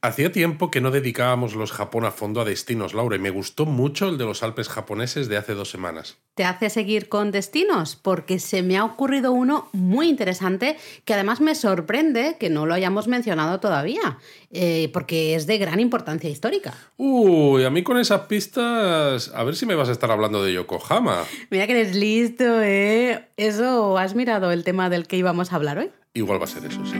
[0.00, 3.66] Hacía tiempo que no dedicábamos los Japón a fondo a destinos, Laura, y me gustó
[3.66, 6.18] mucho el de los Alpes japoneses de hace dos semanas.
[6.36, 7.96] ¿Te hace seguir con destinos?
[7.96, 12.74] Porque se me ha ocurrido uno muy interesante que además me sorprende que no lo
[12.74, 14.18] hayamos mencionado todavía,
[14.52, 16.74] eh, porque es de gran importancia histórica.
[16.96, 20.52] Uy, a mí con esas pistas, a ver si me vas a estar hablando de
[20.52, 21.24] Yokohama.
[21.50, 23.26] Mira que eres listo, ¿eh?
[23.36, 25.90] ¿Eso has mirado el tema del que íbamos a hablar hoy?
[26.14, 26.98] Igual va a ser eso, sí.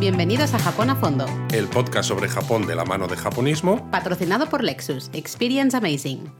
[0.00, 3.90] Bienvenidos a Japón a Fondo, El podcast sobre Japón de la mano de japonismo.
[3.90, 5.10] patrocinado por Lexus.
[5.12, 6.32] Experience Amazing.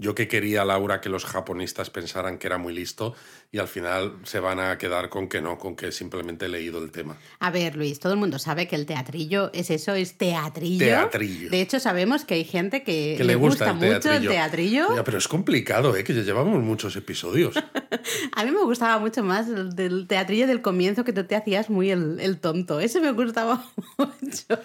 [0.00, 3.16] Yo que quería, Laura, que los japonistas pensaran que era muy listo
[3.50, 6.80] y al final se van a quedar con que no, con que simplemente he leído
[6.80, 7.16] el tema.
[7.40, 10.84] A ver, Luis, todo el mundo sabe que el teatrillo es eso, es teatrillo.
[10.86, 11.50] Teatrillo.
[11.50, 14.30] De hecho, sabemos que hay gente que, Que le gusta, el mucho el teatrillo.
[14.30, 14.94] teatrillo.
[14.94, 16.04] Ya, pero es complicado, ¿eh?
[16.04, 17.56] Que ya llevamos muchos episodios.
[18.36, 21.70] A mí me gustaba mucho más el del teatrillo del comienzo que tú te hacías
[21.70, 22.78] muy el, el tonto.
[22.78, 23.64] Ese me gustaba
[23.98, 24.60] mucho.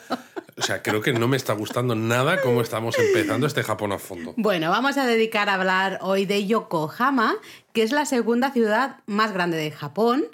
[0.57, 3.99] O sea, creo que no me está gustando nada cómo estamos empezando este Japón a
[3.99, 4.33] fondo.
[4.37, 7.35] Bueno, vamos a dedicar a hablar hoy de Yokohama,
[7.73, 10.25] que es la segunda ciudad más grande de Japón.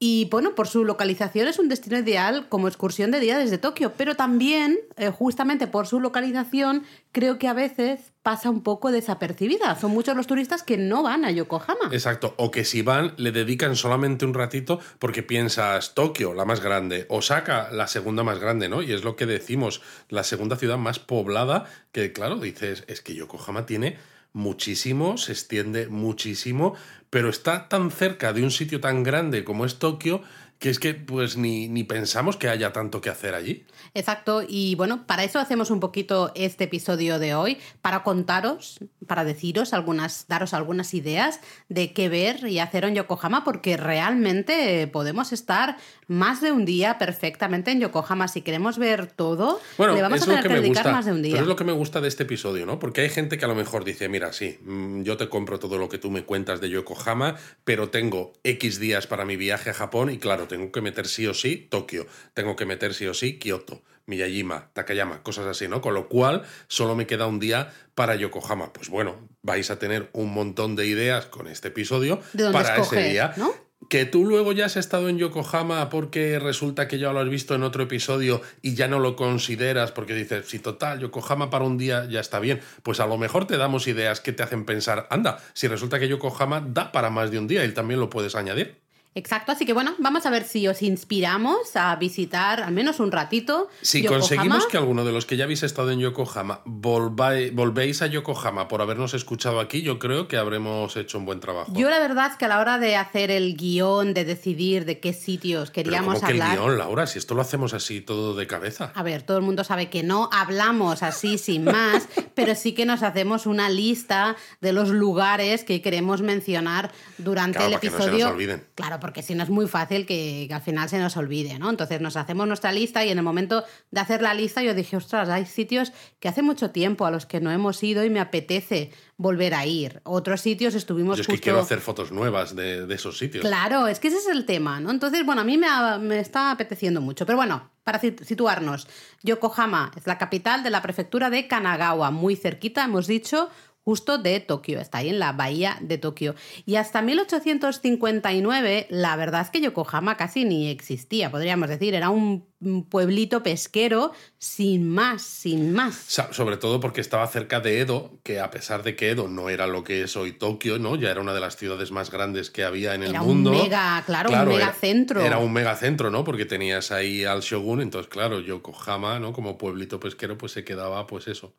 [0.00, 3.94] Y bueno, por su localización es un destino ideal como excursión de día desde Tokio,
[3.96, 9.74] pero también, eh, justamente por su localización, creo que a veces pasa un poco desapercibida.
[9.74, 11.88] Son muchos los turistas que no van a Yokohama.
[11.90, 16.60] Exacto, o que si van le dedican solamente un ratito porque piensas Tokio, la más
[16.60, 18.82] grande, Osaka, la segunda más grande, ¿no?
[18.82, 23.16] Y es lo que decimos, la segunda ciudad más poblada, que claro, dices, es que
[23.16, 23.96] Yokohama tiene
[24.32, 26.74] muchísimo, se extiende muchísimo,
[27.10, 30.22] pero está tan cerca de un sitio tan grande como es Tokio
[30.58, 33.64] que es que pues ni, ni pensamos que haya tanto que hacer allí.
[33.94, 39.24] Exacto, y bueno, para eso hacemos un poquito este episodio de hoy, para contaros, para
[39.24, 45.32] deciros algunas, daros algunas ideas de qué ver y hacer en Yokohama, porque realmente podemos
[45.32, 45.76] estar
[46.08, 48.28] más de un día perfectamente en Yokohama.
[48.28, 50.92] Si queremos ver todo, Bueno, le vamos a tener que, dedicar gusta.
[50.92, 51.32] más de un día.
[51.32, 52.78] Pero es lo que me gusta de este episodio, ¿no?
[52.78, 55.78] Porque hay gente que a lo mejor dice, mira, sí, mm, yo te compro todo
[55.78, 59.74] lo que tú me cuentas de Yokohama, pero tengo X días para mi viaje a
[59.74, 63.14] Japón y claro, tengo que meter sí o sí Tokio, tengo que meter sí o
[63.14, 65.80] sí Kioto, Miyajima, Takayama, cosas así, ¿no?
[65.80, 68.72] Con lo cual solo me queda un día para Yokohama.
[68.72, 73.00] Pues bueno, vais a tener un montón de ideas con este episodio De para escoger,
[73.00, 73.34] ese día.
[73.36, 73.52] ¿no?
[73.90, 77.54] Que tú luego ya has estado en Yokohama porque resulta que ya lo has visto
[77.54, 81.76] en otro episodio y ya no lo consideras porque dices, si total, Yokohama para un
[81.76, 85.06] día ya está bien, pues a lo mejor te damos ideas que te hacen pensar,
[85.10, 88.34] anda, si resulta que Yokohama da para más de un día y también lo puedes
[88.34, 88.87] añadir.
[89.14, 93.10] Exacto, así que bueno, vamos a ver si os inspiramos a visitar al menos un
[93.10, 93.68] ratito.
[93.82, 94.20] Si Yokohama.
[94.20, 98.68] conseguimos que alguno de los que ya habéis estado en Yokohama volváis- volvéis a Yokohama
[98.68, 101.72] por habernos escuchado aquí, yo creo que habremos hecho un buen trabajo.
[101.74, 105.00] Yo la verdad es que a la hora de hacer el guion, de decidir de
[105.00, 106.58] qué sitios Pero queríamos ¿cómo que el hablar...
[106.58, 107.06] guion, Laura?
[107.08, 108.92] Si esto lo hacemos así todo de cabeza.
[108.94, 112.86] A ver, todo el mundo sabe que no hablamos así sin más, pero sí que
[112.86, 117.86] nos hacemos una lista de los lugares que queremos mencionar durante Claro, el para que
[117.90, 118.28] no se nos episodio.
[118.34, 118.64] olviden.
[118.74, 121.70] Claro, porque si no es muy fácil que, que al final se nos olvide, ¿no?
[121.70, 124.96] Entonces nos hacemos nuestra lista y en el momento de hacer la lista yo dije,
[124.96, 128.20] ostras, hay sitios que hace mucho tiempo a los que no hemos ido y me
[128.20, 130.00] apetece volver a ir.
[130.04, 133.44] Otros sitios estuvimos Yo es que quiero hacer fotos nuevas de, de esos sitios.
[133.44, 134.90] Claro, es que ese es el tema, ¿no?
[134.90, 137.26] Entonces, bueno, a mí me, ha- me está apeteciendo mucho.
[137.26, 138.86] Pero bueno, para sit- situarnos,
[139.22, 143.48] Yokohama es la capital de la prefectura de Kanagawa, muy cerquita, hemos dicho,
[143.88, 146.34] justo de Tokio, está ahí en la bahía de Tokio.
[146.66, 152.46] Y hasta 1859, la verdad es que Yokohama casi ni existía, podríamos decir, era un
[152.90, 155.96] pueblito pesquero sin más, sin más.
[156.32, 159.66] Sobre todo porque estaba cerca de Edo, que a pesar de que Edo no era
[159.66, 160.96] lo que es hoy Tokio, ¿no?
[160.96, 163.52] Ya era una de las ciudades más grandes que había en el Era mundo.
[163.52, 165.22] un mega, claro, un mega era- centro.
[165.22, 166.24] Era un megacentro, ¿no?
[166.24, 169.32] Porque tenías ahí al Shogun, entonces, claro, Yokohama, ¿no?
[169.32, 171.54] Como pueblito pesquero, pues se quedaba, pues eso,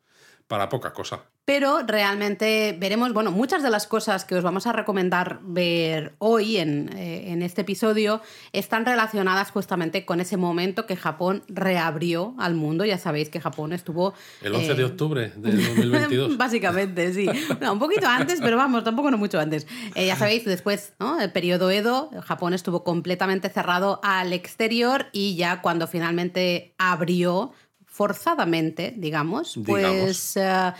[0.50, 1.20] para poca cosa.
[1.44, 6.56] Pero realmente veremos, bueno, muchas de las cosas que os vamos a recomendar ver hoy
[6.56, 8.20] en, eh, en este episodio
[8.52, 12.84] están relacionadas justamente con ese momento que Japón reabrió al mundo.
[12.84, 14.12] Ya sabéis que Japón estuvo...
[14.42, 16.36] El 11 eh, de octubre del 2022.
[16.36, 17.28] Básicamente, sí.
[17.60, 19.68] No, un poquito antes, pero vamos, tampoco no mucho antes.
[19.94, 21.20] Eh, ya sabéis, después, ¿no?
[21.20, 27.52] El periodo Edo, Japón estuvo completamente cerrado al exterior y ya cuando finalmente abrió,
[27.90, 30.72] forzadamente, digamos, pues eh,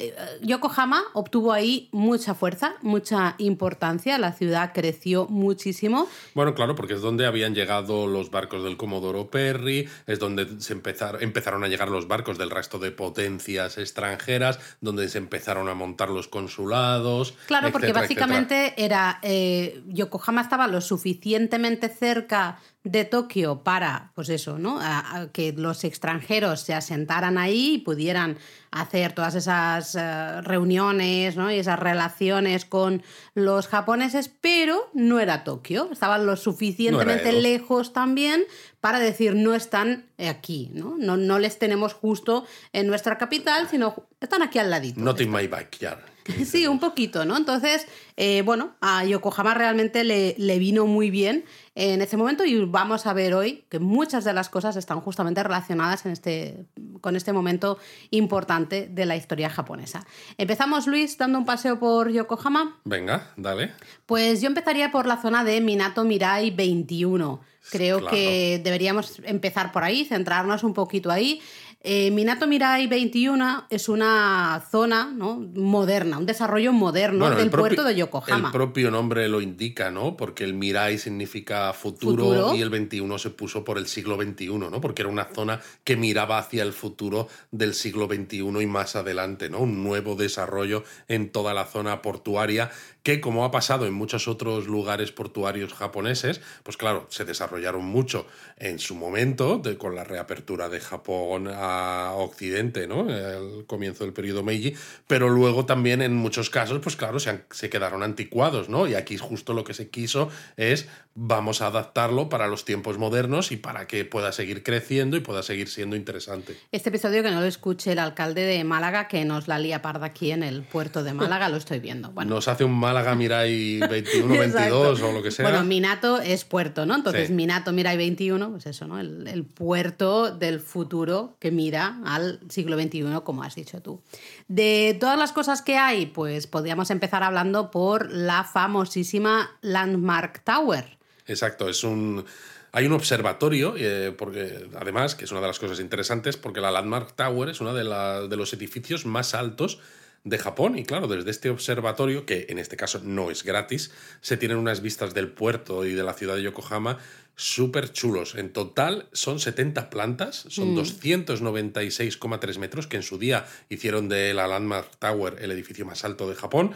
[0.00, 6.08] eh, Yokohama obtuvo ahí mucha fuerza, mucha importancia, la ciudad creció muchísimo.
[6.34, 10.72] Bueno, claro, porque es donde habían llegado los barcos del Comodoro Perry, es donde se
[10.72, 15.74] empezar, empezaron a llegar los barcos del resto de potencias extranjeras, donde se empezaron a
[15.74, 17.34] montar los consulados.
[17.46, 18.86] Claro, porque básicamente etcétera.
[18.86, 24.80] era eh, Yokohama estaba lo suficientemente cerca de Tokio para, pues eso, ¿no?
[24.80, 28.38] A- a que los extranjeros se asentaran ahí y pudieran
[28.70, 31.50] hacer todas esas eh, reuniones, ¿no?
[31.50, 33.02] Y esas relaciones con
[33.34, 38.44] los japoneses, pero no era Tokio, estaban lo suficientemente lejos también
[38.80, 40.96] para decir no están aquí, ¿no?
[40.98, 45.00] No, no les tenemos justo en nuestra capital, sino están aquí al ladito.
[45.00, 46.00] Not in my backyard.
[46.44, 47.36] Sí, un poquito, ¿no?
[47.36, 47.86] Entonces,
[48.16, 51.44] eh, bueno, a Yokohama realmente le, le vino muy bien
[51.74, 55.42] en ese momento y vamos a ver hoy que muchas de las cosas están justamente
[55.42, 56.66] relacionadas en este,
[57.00, 57.78] con este momento
[58.10, 60.04] importante de la historia japonesa.
[60.36, 62.78] Empezamos, Luis, dando un paseo por Yokohama.
[62.84, 63.72] Venga, dale.
[64.06, 67.40] Pues yo empezaría por la zona de Minato Mirai 21.
[67.70, 68.14] Creo Claro.
[68.16, 71.40] que deberíamos empezar por ahí, centrarnos un poquito ahí.
[71.80, 75.36] Eh, Minato Mirai 21 es una zona ¿no?
[75.36, 78.48] moderna, un desarrollo moderno Bueno, el del propio- puerto de Yokohama.
[78.48, 80.16] El propio nombre lo indica, ¿no?
[80.16, 82.54] Porque el Mirai significa futuro, Futuro.
[82.56, 84.80] y el 21 se puso por el siglo XXI, ¿no?
[84.80, 89.48] Porque era una zona que miraba hacia el futuro del siglo XXI y más adelante,
[89.48, 89.60] ¿no?
[89.60, 92.70] Un nuevo desarrollo en toda la zona portuaria
[93.04, 98.26] que, como ha pasado en muchos otros lugares portuarios japoneses, pues claro, se desarrollaron mucho
[98.56, 101.67] en su momento, de- con la reapertura de Japón a
[102.16, 103.08] Occidente, ¿no?
[103.08, 104.74] El comienzo del periodo Meiji,
[105.06, 108.86] pero luego también en muchos casos, pues claro, se, han- se quedaron anticuados, ¿no?
[108.86, 110.88] Y aquí justo lo que se quiso es
[111.20, 115.42] vamos a adaptarlo para los tiempos modernos y para que pueda seguir creciendo y pueda
[115.42, 116.56] seguir siendo interesante.
[116.70, 120.06] Este episodio que no lo escuche el alcalde de Málaga, que nos la lía parda
[120.06, 122.10] aquí en el puerto de Málaga, lo estoy viendo.
[122.18, 124.80] Bueno, Nos hace un Málaga Mirai 21, Exacto.
[124.82, 125.48] 22 o lo que sea.
[125.48, 126.94] Bueno, Minato es puerto, ¿no?
[126.94, 127.32] Entonces, Sí.
[127.32, 128.98] Minato Mirai 21, pues eso, ¿no?
[129.00, 134.00] El, el puerto del futuro que mira al siglo XXI, como has dicho tú.
[134.46, 140.98] De todas las cosas que hay, pues podríamos empezar hablando por la famosísima Landmark Tower.
[141.26, 142.24] Exacto, es un.
[142.70, 146.70] Hay un observatorio, eh, porque además, que es una de las cosas interesantes, porque la
[146.70, 149.80] Landmark Tower es uno de, de los edificios más altos
[150.22, 150.78] de Japón.
[150.78, 153.90] Y claro, desde este observatorio, que en este caso no es gratis,
[154.20, 156.98] se tienen unas vistas del puerto y de la ciudad de Yokohama
[157.38, 158.34] súper chulos.
[158.34, 164.48] En total son 70 plantas, son 296,3 metros, que en su día hicieron de la
[164.48, 166.72] Landmark Tower el edificio más alto de Japón.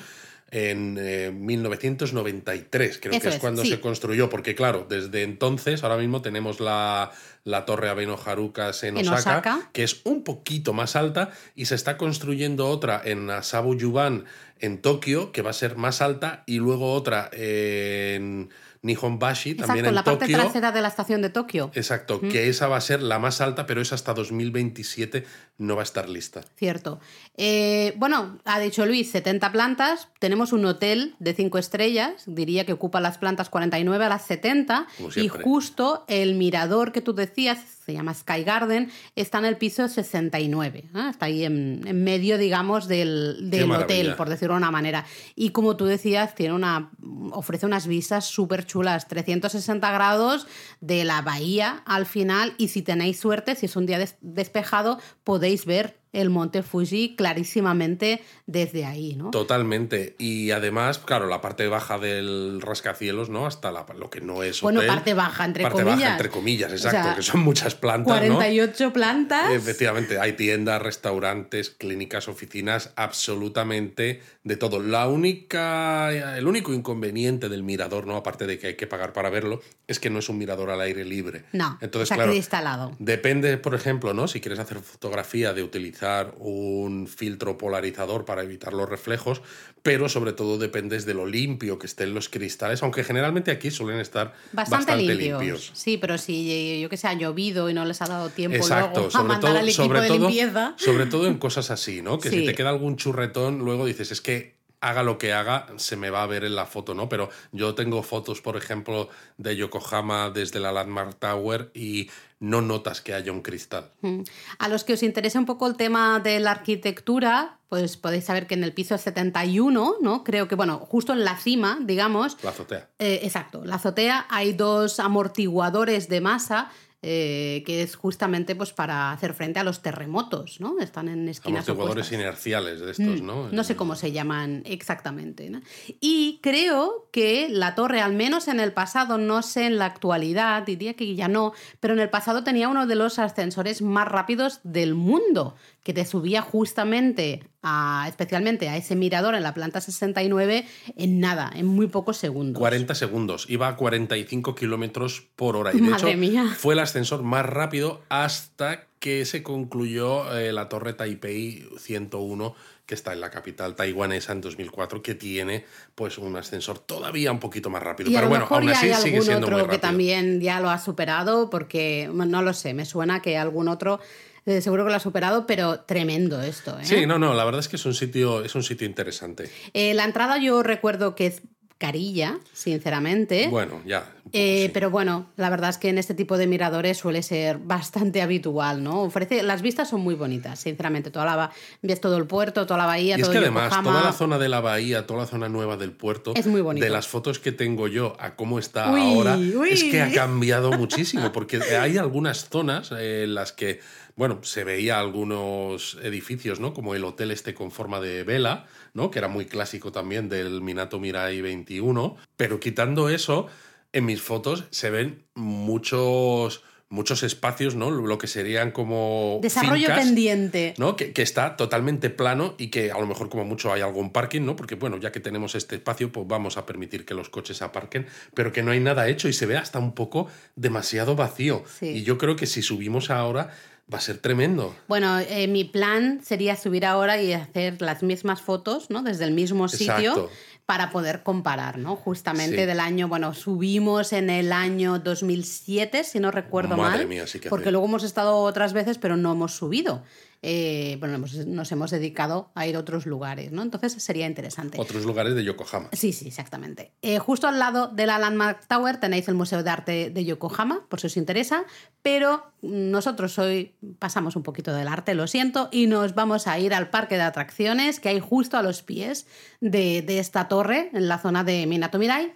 [0.52, 3.70] En eh, 1993, creo Eso que es, es, cuando sí.
[3.70, 7.10] se construyó, porque claro, desde entonces, ahora mismo tenemos la,
[7.42, 9.70] la torre Abeno Harukas en En Osaka, Osaka.
[9.72, 14.26] que es un poquito más alta, y se está construyendo otra en Asabu Yuban,
[14.60, 18.50] en Tokio, que va a ser más alta, y luego otra en
[18.82, 21.70] Nihonbashi, también Exacto, en la parte trasera de la estación de Tokio.
[21.75, 25.25] Exacto, que esa va a ser la más alta, pero esa hasta 2027
[25.58, 26.43] no va a estar lista.
[26.56, 26.99] Cierto.
[27.37, 30.08] Eh, bueno, ha dicho Luis, 70 plantas.
[30.19, 34.88] Tenemos un hotel de 5 estrellas, diría que ocupa las plantas 49 a las 70.
[34.96, 39.56] Como Y justo el mirador que tú decías, se llama Sky Garden, está en el
[39.56, 40.84] piso 69.
[40.94, 41.06] ¿eh?
[41.11, 45.05] Está ahí en, en medio, digamos, del, del hotel, por decirlo de una manera.
[45.34, 46.90] Y como tú decías, tiene una,
[47.32, 50.46] ofrece unas vistas súper chulas, 360 grados
[50.81, 52.55] de la bahía al final.
[52.58, 57.14] Y si tenéis suerte, si es un día des- despejado, podéis ver el monte Fuji
[57.16, 59.30] clarísimamente desde ahí, ¿no?
[59.30, 60.14] Totalmente.
[60.18, 63.46] Y además, claro, la parte baja del rascacielos, ¿no?
[63.46, 65.98] Hasta la- lo que no es Bueno, parte baja, entre parte comillas.
[66.00, 68.34] baja, entre comillas, O exacto, sea, que son muchas plantas, ¿no?
[68.34, 69.52] 48 plantas.
[69.52, 74.81] Efectivamente, hay tiendas, restaurantes, clínicas, oficinas, absolutamente de todo.
[74.82, 78.16] La única, el único inconveniente del mirador, ¿no?
[78.16, 80.81] Aparte de que hay que pagar para verlo, es que no es un mirador al
[80.81, 81.44] aire libre.
[81.52, 82.96] No, Entonces, está claro, cristalado.
[82.98, 84.28] Depende, por ejemplo, ¿no?
[84.28, 86.01] Si quieres hacer fotografía, de utilizar
[86.38, 89.42] un filtro polarizador para evitar los reflejos,
[89.82, 94.00] pero sobre todo dependes de lo limpio que estén los cristales, aunque generalmente aquí suelen
[94.00, 95.40] estar Bastante, bastante, limpios.
[95.40, 95.70] limpios.
[95.74, 99.00] Sí, pero si yo que sé, ha llovido y no les ha dado tiempo Exacto,
[99.00, 100.74] luego a sobre mandar todo, al equipo sobre, de todo, limpieza.
[100.76, 102.18] sobre todo en cosas así, ¿no?
[102.18, 102.40] Que Sí.
[102.40, 106.10] si te queda algún churretón, luego dices, es que haga lo que haga, se me
[106.10, 107.08] va a ver en la foto, ¿no?
[107.08, 109.08] Pero yo tengo fotos, por ejemplo,
[109.39, 112.10] de Yokohama desde la Landmark Tower y
[112.41, 113.93] no notas que haya un cristal.
[114.01, 114.22] Mm.
[114.58, 118.48] A los que os interese un poco el tema de la arquitectura, pues podéis saber
[118.48, 120.24] que en el piso 71, ¿no?
[120.24, 122.89] Creo que, bueno, justo en la cima, digamos, La azotea.
[122.98, 129.10] Eh, exacto, la azotea hay dos amortiguadores de masa eh, que es justamente pues para
[129.10, 130.78] hacer frente a los terremotos, ¿no?
[130.78, 132.20] Están en esquinas Amortiguadores opuestas.
[132.20, 133.44] inerciales de estos, ¿no?
[133.48, 135.50] Mm, No sé cómo se llaman exactamente.
[135.50, 135.60] ¿no?
[136.00, 140.62] Y creo que la torre, al menos en el pasado, no sé en la actualidad,
[140.64, 144.60] diría que ya no, pero en el pasado tenía uno de los ascensores más rápidos
[144.62, 150.65] del mundo, que te subía justamente, a, especialmente a ese mirador en la planta 69,
[150.96, 152.60] en nada, en muy pocos segundos.
[152.60, 153.46] 40 segundos.
[153.48, 155.72] Iba a 45 kilómetros por hora.
[155.72, 156.55] Y de Madre hecho, mía.
[156.56, 162.55] fue el ascensor más rápido hasta que se concluyó eh, la torre Taipei 101
[162.86, 165.65] que está en la capital taiwanesa en 2004 que tiene
[165.96, 169.20] pues un ascensor todavía un poquito más rápido Y pero bueno aún así hay sigue
[169.22, 172.84] siendo muy otro que rápido también ya lo ha superado, porque no lo sé, me
[172.84, 173.98] suena que algún otro
[174.44, 176.79] seguro que lo ha superado, pero tremendo esto.
[176.79, 176.84] ¿eh?
[176.84, 179.94] sí no no la verdad es que es un sitio es un sitio interesante Eh,
[179.94, 181.43] la entrada yo recuerdo que es
[181.79, 183.49] carilla, sinceramente.
[183.49, 184.70] bueno ya un poco Eh, sí.
[184.72, 188.82] Pero bueno, la verdad es que en este tipo de miradores suele ser bastante habitual,
[188.84, 189.03] ¿no?
[189.03, 191.11] Ofrece, las vistas son muy bonitas, sinceramente.
[191.11, 191.51] Toda la,
[191.82, 194.39] ves todo el puerto, toda la bahía, Y es todo que además, toda la zona
[194.39, 196.84] de la bahía, toda la zona nueva del puerto, Es muy bonito.
[196.84, 199.70] de las fotos que tengo yo a cómo está Uy, ahora, uy.
[199.72, 203.81] es que ha cambiado muchísimo, porque hay algunas zonas eh, en las que,
[204.16, 206.74] bueno, se veía algunos edificios, ¿no?
[206.74, 209.10] Como el hotel este con forma de vela, ¿no?
[209.10, 213.46] Que era muy clásico también del Minato Mirai 21, pero quitando eso,
[213.92, 217.90] en mis fotos se ven muchos muchos espacios, ¿no?
[217.90, 220.74] Lo que serían como Desarrollo fincas, pendiente.
[220.76, 220.94] ¿no?
[220.94, 224.42] Que, que está totalmente plano y que a lo mejor como mucho hay algún parking,
[224.42, 224.56] ¿no?
[224.56, 228.06] Porque bueno, ya que tenemos este espacio, pues vamos a permitir que los coches aparquen,
[228.34, 231.64] pero que no hay nada hecho y se ve hasta un poco demasiado vacío.
[231.78, 231.86] Sí.
[231.86, 233.48] Y yo creo que si subimos ahora
[233.93, 234.74] va a ser tremendo.
[234.89, 239.03] Bueno, eh, mi plan sería subir ahora y hacer las mismas fotos, ¿no?
[239.03, 239.96] Desde el mismo sitio.
[239.96, 240.31] Exacto.
[240.65, 241.96] Para poder comparar, ¿no?
[241.96, 242.67] Justamente Sí.
[242.67, 247.08] del año, bueno, subimos en el año 2007, si no recuerdo Madre mal.
[247.08, 250.03] mía, sí que porque hace- luego hemos estado otras veces, pero no hemos subido.
[250.44, 253.63] Eh, bueno, hemos- nos hemos dedicado a ir a otros lugares, ¿no?
[253.63, 254.81] Entonces sería interesante.
[254.81, 255.89] Otros lugares de Yokohama.
[255.93, 256.91] Sí, sí, exactamente.
[257.01, 260.84] Eh, justo al lado de la Landmark Tower tenéis el Museo de Arte de Yokohama,
[260.89, 261.65] por si os interesa,
[262.03, 266.75] pero nosotros hoy pasamos un poquito del arte, lo siento, y nos vamos a ir
[266.75, 269.29] al parque de atracciones que hay justo a los pies
[269.61, 272.32] de, de esta torre, en la zona de Minato Mirai,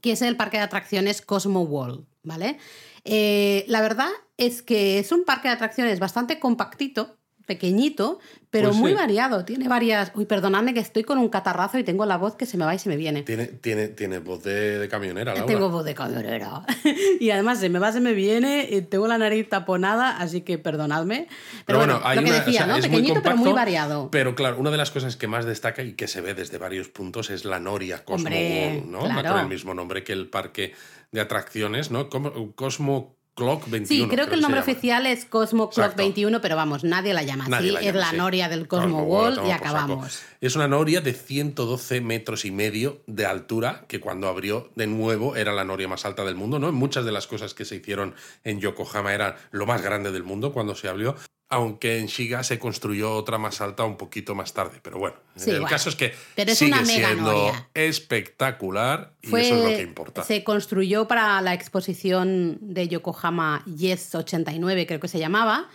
[0.00, 2.58] que es el parque de atracciones Cosmo World, ¿vale?
[3.04, 4.08] Eh, la verdad
[4.46, 8.20] es que es un parque de atracciones bastante compactito, pequeñito,
[8.50, 8.96] pero Pues muy sí.
[8.96, 9.44] variado.
[9.44, 10.12] Tiene varias...
[10.14, 12.74] Uy, perdonadme que estoy con un catarrazo y tengo la voz que se me va
[12.74, 13.22] y se me viene.
[13.22, 15.46] Tiene, tiene, tiene voz de, de camionera, Laura.
[15.52, 16.62] Tengo voz de camionera.
[17.20, 20.56] y además se me va, se me viene, y tengo la nariz taponada, así que
[20.58, 21.26] perdonadme.
[21.66, 22.76] Pero, bueno, hay lo que una- decía, o sea, ¿no?
[22.76, 24.08] es muy Pequeñito, pero muy variado.
[24.12, 26.88] Pero claro, una de las cosas que más destaca y que se ve desde varios
[26.88, 29.00] puntos es la Noria Cosmo Hombre, ¿no?
[29.00, 29.30] claro.
[29.30, 30.74] Con el mismo nombre que el parque
[31.10, 32.08] de atracciones, ¿no?
[32.54, 33.86] Cosmo Clock 21.
[34.04, 36.02] Sí, creo que el nombre oficial es Cosmo Clock Exacto.
[36.02, 37.84] 21, pero vamos, nadie la llama Nadie así.
[37.84, 39.64] la es la noria del Cosmo, Cosmo World toma y saco.
[39.64, 40.22] acabamos.
[40.40, 45.34] Es una noria de 112 metros y medio de altura, que cuando abrió de nuevo
[45.36, 46.70] era la noria más alta del mundo, ¿no?
[46.72, 50.52] Muchas de las cosas que se hicieron en Yokohama eran lo más grande del mundo
[50.52, 51.16] cuando se abrió,
[51.52, 54.80] aunque en Shiga se construyó otra más alta un poquito más tarde.
[54.82, 55.68] Pero bueno, Sí, el bueno.
[55.68, 57.68] caso es que Pero es sigue una mega siendo noria.
[57.74, 60.24] espectacular y Fue- eso es lo que importa.
[60.24, 65.68] Se construyó para la exposición de Yokohama Yes 89, creo que se llamaba.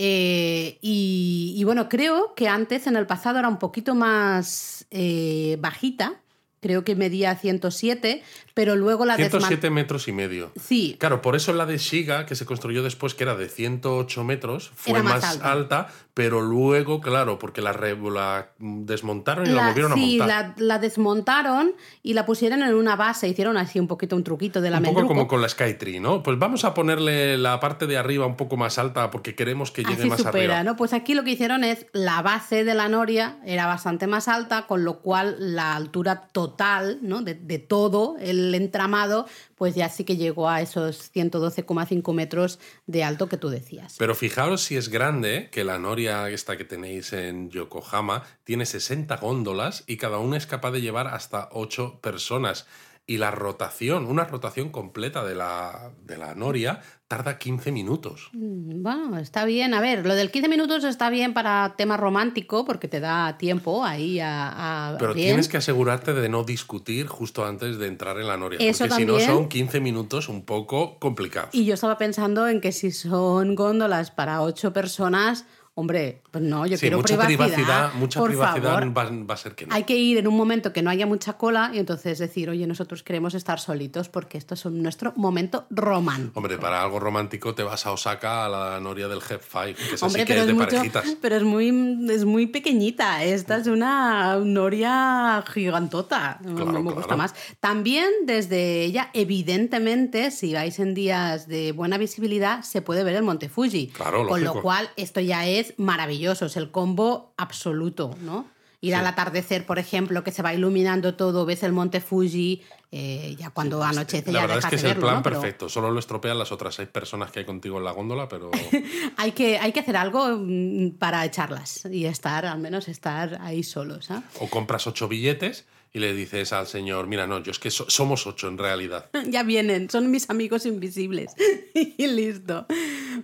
[0.00, 5.56] Eh, y, y bueno, creo que antes, en el pasado, era un poquito más eh,
[5.60, 6.20] bajita.
[6.60, 8.22] Creo que medía 107,
[8.54, 10.50] pero luego la 107 metros y medio.
[10.60, 14.24] Sí, Claro, por eso la de Shiga, que se construyó después, que era de 108
[14.24, 15.52] metros, fue Era más, más alta.
[15.52, 15.92] alta.
[16.18, 20.54] Pero luego, claro, porque la, re- la desmontaron y la, La- volvieron sí, a montar.
[20.56, 21.72] la, la desmontaron
[22.02, 23.28] y la pusieron en una base.
[23.28, 25.14] Hicieron así un poquito un truquito de la un poco Mendruco.
[25.14, 26.24] como con la Skytree, ¿no?
[26.24, 29.84] Pues vamos a ponerle la parte de arriba un poco más alta porque queremos que
[29.84, 30.64] llegue Así más supera, arriba.
[30.64, 30.74] ¿no?
[30.76, 34.66] Pues aquí lo que hicieron es la base de la noria era bastante más alta,
[34.66, 37.22] con lo cual la altura total, ¿no?
[37.22, 39.26] De, de todo el entramado,
[39.58, 43.96] pues ya sí que llegó a esos 112,5 metros de alto que tú decías.
[43.98, 49.16] Pero fijaos si es grande, que la noria esta que tenéis en Yokohama tiene 60
[49.16, 52.66] góndolas y cada una es capaz de llevar hasta 8 personas.
[53.10, 58.28] Y la rotación, una rotación completa de la, de la noria, tarda 15 minutos.
[58.34, 59.72] Mm, Bueno, está bien.
[59.72, 63.82] A ver, lo del 15 minutos está bien para tema romántico, porque te da tiempo
[63.82, 64.90] ahí a.
[64.92, 65.28] a- Pero bien.
[65.28, 68.58] tienes que asegurarte de no discutir justo antes de entrar en la noria.
[68.60, 69.30] Eso porque si no también.
[69.30, 71.54] son 15 minutos un poco complicados.
[71.54, 75.46] Y yo estaba pensando en que si son góndolas para ocho personas,
[75.80, 77.46] Hombre, pues no, yo Sí, quiero mucha privacidad.
[77.46, 78.98] privacidad, mucha por privacidad favor.
[79.30, 79.72] va, a ser que no.
[79.76, 82.66] Hay que ir en un momento que no haya mucha cola y entonces decir, oye,
[82.66, 86.32] nosotros queremos estar solitos porque esto es nuestro momento romántico.
[86.40, 89.94] Hombre, para algo romántico te vas a Osaka a la noria del Hep Five, que
[89.94, 91.04] es Hombre, así que es es, de mucho- parejitas.
[91.22, 91.68] pero es muy,
[92.10, 93.22] es muy pequeñita.
[93.22, 96.40] Esta es una noria gigantota.
[96.42, 97.18] Claro, no me gusta claro.
[97.18, 97.34] más.
[97.60, 103.22] También desde ella, evidentemente, si vais en días de buena visibilidad, se puede ver el
[103.22, 103.88] Monte Fuji.
[103.88, 106.46] Claro, Con lo cual, esto ya es maravilloso.
[106.46, 108.46] Es el combo absoluto, ¿no?
[108.80, 113.34] Ir al atardecer, por ejemplo, que se va iluminando todo, ves el Monte Fuji, eh,
[113.36, 115.22] ya cuando anochece La ya verdad es que es el verlo, plan ¿no?
[115.24, 115.68] Pero- perfecto.
[115.68, 118.52] Solo lo estropean las otras seis personas que hay contigo en la góndola, pero
[119.16, 123.64] hay que, hay que hacer algo mm, para echarlas y estar, al menos estar ahí
[123.64, 124.12] solos.
[124.12, 124.22] ¿ah?
[124.38, 127.88] o compras ocho billetes y le dices al señor, mira, no, yo es que so-
[127.88, 129.06] somos ocho en realidad.
[129.28, 131.32] Ya vienen, son mis amigos invisibles.
[131.74, 132.66] y listo.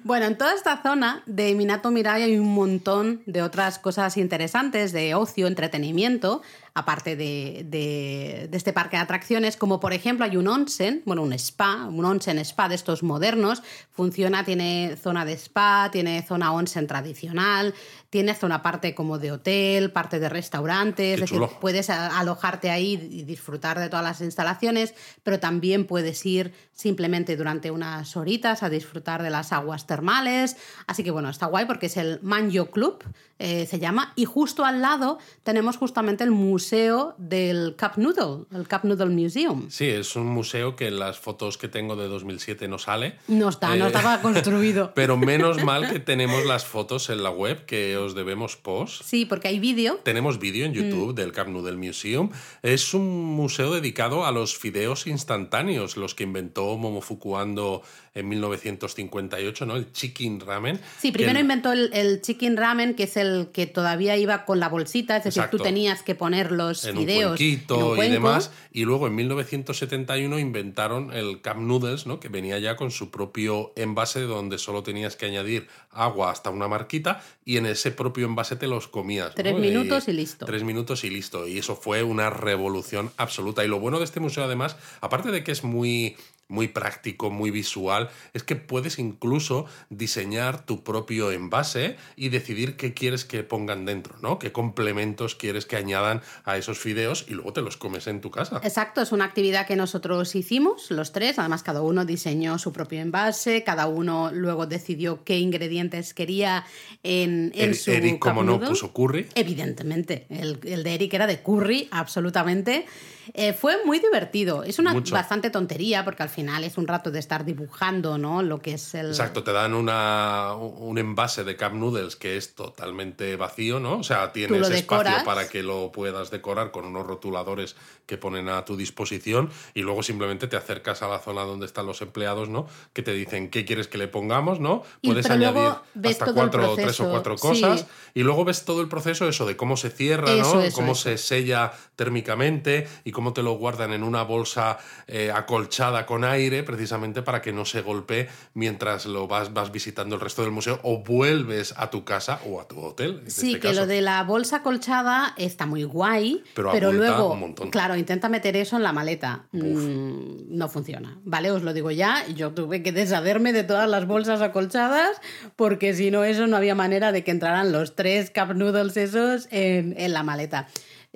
[0.03, 4.93] Bueno, en toda esta zona de Minato Mirai hay un montón de otras cosas interesantes
[4.93, 6.43] de ocio, entretenimiento,
[6.75, 11.33] aparte de- de este parque de atracciones, como por ejemplo hay un onsen, bueno, un
[11.35, 16.87] spa, un onsen spa de estos modernos, funciona, tiene zona de spa, tiene zona onsen
[16.89, 17.75] tradicional,
[18.15, 21.59] tiene zona parte como de hotel, parte de restaurante, es decir, chulo.
[21.61, 24.95] puedes alojarte ahí y disfrutar de todas las instalaciones,
[25.25, 30.57] pero también puedes ir simplemente durante unas horitas a disfrutar de las aguas termales.
[30.87, 33.03] Así que bueno, está guay porque es el Manjo Club,
[33.39, 38.69] eh, se llama, y justo al lado tenemos justamente el museo del Cup Noodle, el
[38.69, 39.67] Cup Noodle Museum.
[39.71, 43.17] Sí, es un museo que en las fotos que tengo de 2007 no sale.
[43.29, 44.93] No está, no Eh, estaba construido.
[44.95, 49.03] Pero menos mal que tenemos las fotos en la web que os debemos post.
[49.05, 50.01] Sí, porque hay vídeo.
[50.05, 50.75] Tenemos vídeo en Mm.
[50.75, 52.31] YouTube del Camp Noodle Museum.
[52.63, 57.83] Es un museo dedicado a los fideos instantáneos, los que inventó Momofuku Ando
[58.15, 59.77] en 1958, ¿no?
[59.77, 60.81] El chicken ramen.
[60.99, 64.69] Sí, primero inventó el, el chicken ramen, que es el que todavía iba con la
[64.69, 65.59] bolsita, es decir, Exacto.
[65.59, 68.53] tú tenías que poner los en un fideos en un y demás.
[68.73, 72.21] Y luego en 1971 inventaron el Cup Noodles, ¿no?
[72.21, 76.69] que venía ya con su propio envase donde solo tenías que añadir agua hasta una
[76.69, 79.35] marquita y en ese propio envase te los comías.
[79.35, 79.59] Tres ¿no?
[79.59, 80.47] minutos y listo.
[80.47, 81.47] Tres minutos y listo.
[81.47, 83.65] Y eso fue una revolución absoluta.
[83.65, 86.17] Y lo bueno de este museo, además, aparte de que es muy
[86.49, 92.93] muy práctico, muy visual, es que puedes incluso diseñar tu propio envase y decidir qué
[92.93, 94.39] quieres que pongan dentro, ¿no?
[94.39, 98.31] Qué complementos quieres que añadan a esos fideos y luego te los comes en tu
[98.31, 98.61] casa.
[98.63, 101.39] Exacto, es una actividad que nosotros hicimos, los tres.
[101.39, 106.65] Además, cada uno diseñó su propio envase, cada uno luego decidió qué ingredientes quería
[107.03, 109.27] en, en Er- su Eric, como no, puso curry.
[109.35, 112.87] Evidentemente, el, el de Eric era de curry, absolutamente.
[113.33, 114.63] Eh, fue muy divertido.
[114.65, 115.15] Es una Mucho.
[115.15, 118.43] bastante tontería porque al final es un rato de estar dibujando, ¿no?
[118.43, 119.09] Lo que es el.
[119.09, 123.99] Exacto, te dan una, un envase de Cup Noodles que es totalmente vacío, ¿no?
[123.99, 128.65] O sea, tienes espacio para que lo puedas decorar con unos rotuladores que ponen a
[128.65, 132.67] tu disposición y luego simplemente te acercas a la zona donde están los empleados, ¿no?
[132.93, 134.83] Que te dicen qué quieres que le pongamos, ¿no?
[135.03, 135.71] Puedes añadir
[136.05, 137.43] hasta cuatro o tres o cuatro sí.
[137.49, 140.63] cosas y luego ves todo el proceso eso de cómo se cierra, Eso, ¿no?
[140.63, 141.03] eso, cómo eso.
[141.03, 146.63] se sella térmicamente y cómo te lo guardan en una bolsa eh, acolchada con aire,
[146.65, 150.81] precisamente para que no se golpee mientras lo vas, vas visitando el resto del museo
[150.83, 153.23] o vuelves a tu casa o a tu hotel.
[153.25, 153.81] en Sí, este que caso.
[153.81, 157.71] lo de la bolsa colchada está muy guay, Pero pero, luego, un montón.
[157.71, 159.45] claro, intenta meter eso en la maleta.
[159.53, 161.51] Mm, no funciona, ¿vale?
[161.51, 165.21] Os lo digo ya, yo tuve que deshacerme de todas las bolsas acolchadas
[165.57, 169.47] porque si no eso no había manera de que entraran los tres cup noodles esos
[169.51, 170.67] en, en la maleta.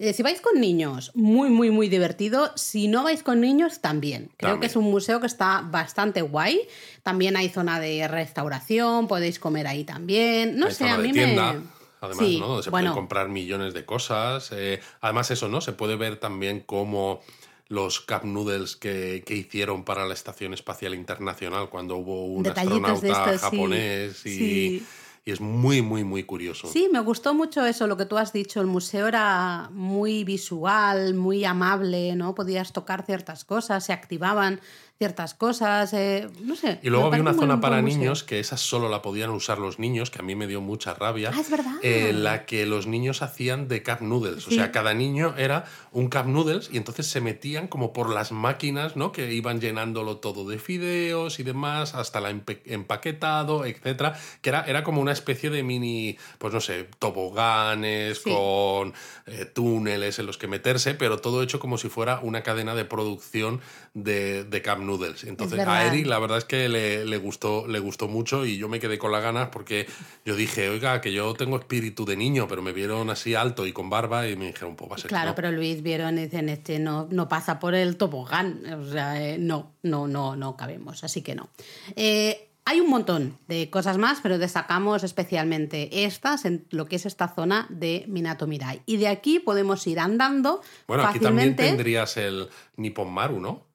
[0.00, 2.52] Eh, si vais con niños, muy, muy, muy divertido.
[2.54, 4.30] Si no vais con niños, también.
[4.36, 4.60] Creo También.
[4.60, 6.60] que es un museo que está bastante guay.
[7.02, 10.56] También hay zona de restauración, podéis comer ahí también.
[10.56, 11.78] No Hay sé, zona a de mí tienda, me...
[12.00, 12.62] Además, Sí, ¿no?
[12.62, 14.50] Se bueno, pueden comprar millones de cosas.
[14.52, 15.60] eh, además, eso, ¿no?
[15.60, 17.20] Se puede ver también cómo
[17.66, 23.02] los Cup Noodles que, que hicieron para la Estación Espacial Internacional cuando hubo un Detallitos
[23.02, 23.56] de astronauta estos, sí.
[23.56, 24.86] japonés y, Sí.
[25.24, 26.68] Y es muy, muy, muy curioso.
[26.68, 28.60] Sí, me gustó mucho eso, lo que tú has dicho.
[28.60, 32.34] El museo era muy visual, muy amable, ¿no?
[32.34, 34.60] Podías tocar ciertas cosas, se activaban
[34.98, 36.80] ciertas cosas, eh, no sé.
[36.82, 40.10] Y luego había una zona para niños que esa solo la podían usar los niños,
[40.10, 41.30] que a mí me dio mucha rabia.
[41.32, 41.74] Ah, es verdad.
[41.82, 44.48] En la que los niños hacían de cup noodles.
[44.48, 48.32] O sea, cada niño era un cup noodles y entonces se metían como por las
[48.32, 49.12] máquinas, ¿no?
[49.12, 54.18] Que iban llenándolo todo de fideos y demás, hasta empe- empaquetado, etcétera.
[54.42, 58.30] Que era, era como una especie de mini, pues no sé, toboganes, Sí.
[58.30, 58.94] con
[59.26, 62.84] eh, túneles en los que meterse, pero todo hecho como si fuera una cadena de
[62.84, 63.60] producción
[63.94, 64.87] de, de Cup Noodles.
[64.96, 65.86] Entonces a.
[65.86, 68.98] Eric la verdad es que le, le gustó, le gustó mucho y yo me quedé
[68.98, 69.86] con las ganas porque
[70.24, 73.72] yo dije, oiga, que yo tengo espíritu de niño, pero me vieron así alto y
[73.72, 75.34] con barba y me dijeron, pues va a ser que Claro, no".
[75.34, 78.62] pero Luis vieron y dicen, este no, no pasa por el tobogán.
[78.74, 81.50] O sea, eh, no, no, no, no cabemos, así que no.
[81.96, 87.06] Eh, hay un montón de cosas más, pero destacamos especialmente estas en lo que es
[87.06, 88.82] esta zona de Minato Mirai.
[88.84, 93.67] Y de aquí podemos ir andando Bueno, aquí también tendrías el Nippon Maru, ¿no?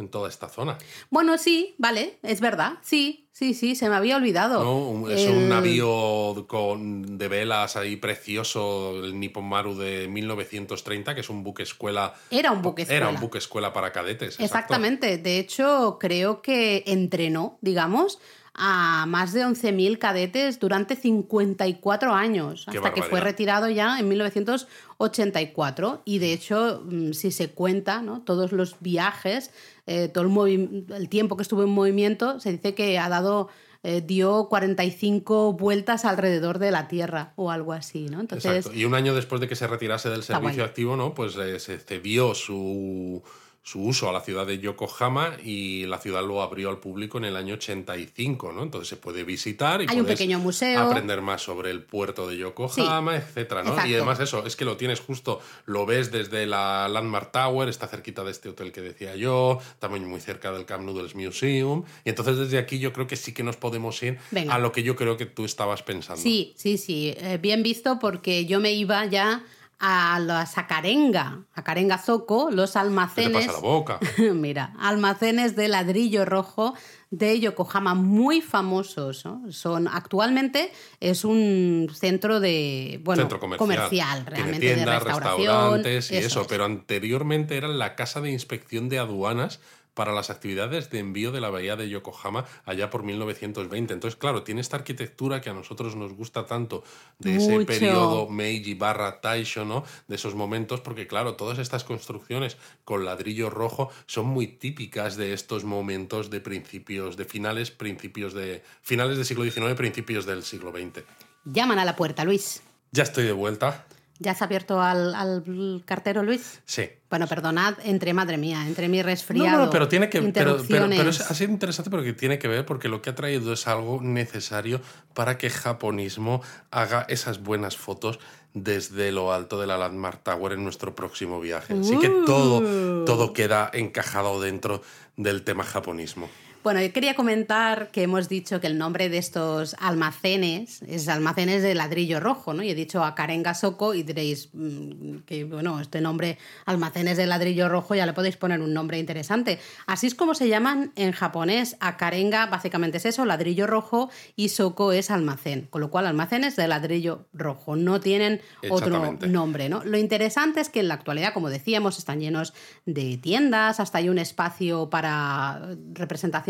[0.00, 0.78] En toda esta zona.
[1.10, 2.74] Bueno, sí, vale, es verdad.
[2.82, 5.08] Sí, sí, sí, se me había olvidado.
[5.10, 11.20] Es El- un navío con, de velas ahí precioso, el Nippon Maru de 1930, que
[11.20, 12.14] es un buque escuela.
[12.30, 13.10] Era un buque Era escuela.
[13.10, 14.34] un buque escuela para cadetes.
[14.40, 14.44] exacto.
[14.44, 15.18] Exactamente.
[15.18, 18.18] De hecho, creo que entrenó, digamos,
[18.62, 24.06] a más de 11.000 cadetes durante 54 años, Qué hasta que fue retirado ya en
[24.08, 26.02] 1984.
[26.04, 28.20] Y de hecho, mm, si se cuenta, ¿no?
[28.20, 29.50] todos los viajes,
[29.86, 33.48] eh, todo el, el tiempo que estuvo en movimiento, se dice que ha dado...
[33.82, 38.20] eh, dio 45 vueltas alrededor de la Tierra o algo así, ¿no?
[38.20, 38.78] Entonces, Exacto.
[38.78, 41.14] Y un año después de que se retirase del servicio activo, ¿no?
[41.14, 43.22] Pues eh, se cedió su,
[43.62, 47.26] su uso a la ciudad de Yokohama y la ciudad lo abrió al público en
[47.26, 48.62] el año 85, ¿no?
[48.62, 50.80] Entonces se puede visitar y Hay un puedes pequeño museo.
[50.80, 53.70] aprender más sobre el puerto de Yokohama, etcétera, ¿no?
[53.70, 53.90] exacto.
[53.90, 57.86] Y además eso, es que lo tienes justo, lo ves desde la Landmark Tower, está
[57.86, 62.08] cerquita de este hotel que decía yo, también muy cerca del Camp Noodles Museum, y
[62.08, 64.54] entonces desde aquí yo creo que sí que nos podemos ir Venga.
[64.54, 66.20] a lo que yo creo que tú estabas pensando.
[66.22, 67.14] Sí, sí, sí.
[67.18, 69.44] eh, bien visto porque yo me iba ya
[69.80, 73.46] a la Sacarenga, a Carenga Zoco, los ¿Qué te almacenes.
[73.46, 73.98] pasa la boca?
[74.34, 76.74] Mira, almacenes de ladrillo rojo
[77.10, 79.24] de Yokohama muy famosos.
[79.24, 79.50] ¿no?
[79.50, 84.26] Son actualmente es un centro de bueno centro comercial.
[84.26, 86.46] realmente Tiene tiendas, de restauración, restaurantes y eso, es.
[86.46, 89.60] pero anteriormente era la casa de inspección de aduanas
[89.94, 93.94] para las actividades de envío de la bahía de Yokohama allá por 1920.
[93.94, 96.84] Entonces, claro, tiene esta arquitectura que a nosotros nos gusta tanto
[97.18, 97.66] de ese Mucho.
[97.66, 99.84] periodo Meiji barra Taisho, ¿no?
[100.08, 105.32] De esos momentos, porque claro, todas estas construcciones con ladrillo rojo son muy típicas de
[105.32, 110.70] estos momentos de principios, de finales, principios de finales del siglo XIX, principios del siglo
[110.72, 111.04] XX.
[111.44, 112.62] Llaman a la puerta, Luis.
[112.92, 113.86] Ya estoy de vuelta.
[114.22, 116.60] ¿Ya has abierto al, al cartero, Luis?
[116.66, 116.82] Sí.
[117.08, 119.58] Bueno, perdonad, entre madre mía, entre mi resfriado.
[119.58, 120.98] No, no, pero tiene que pero, pero, interrupciones.
[120.98, 123.66] pero es- ha sido interesante porque tiene que ver porque lo que ha traído es
[123.66, 124.82] algo necesario
[125.14, 128.18] para que japonismo haga esas buenas fotos
[128.52, 131.72] desde lo alto de la Landmark Tower en nuestro próximo viaje.
[131.80, 133.04] Así que todo, Uh.
[133.06, 134.82] todo queda encajado dentro
[135.16, 136.28] del tema japonismo.
[136.62, 141.62] Bueno, yo quería comentar que hemos dicho que el nombre de estos almacenes es almacenes
[141.62, 142.62] de ladrillo rojo, ¿no?
[142.62, 147.26] Y he dicho a Karenga Soko y diréis mm, que, bueno, este nombre, almacenes de
[147.26, 149.58] ladrillo rojo, ya le podéis poner un nombre interesante.
[149.86, 151.78] Así es como se llaman en japonés.
[151.80, 155.66] A Karenga básicamente es eso, ladrillo rojo, y Soko es almacén.
[155.70, 157.74] Con lo cual, almacenes de ladrillo rojo.
[157.74, 159.82] No tienen otro nombre, ¿no?
[159.82, 162.52] Lo interesante es que en la actualidad, como decíamos, están llenos
[162.84, 165.70] de tiendas, hasta hay un espacio para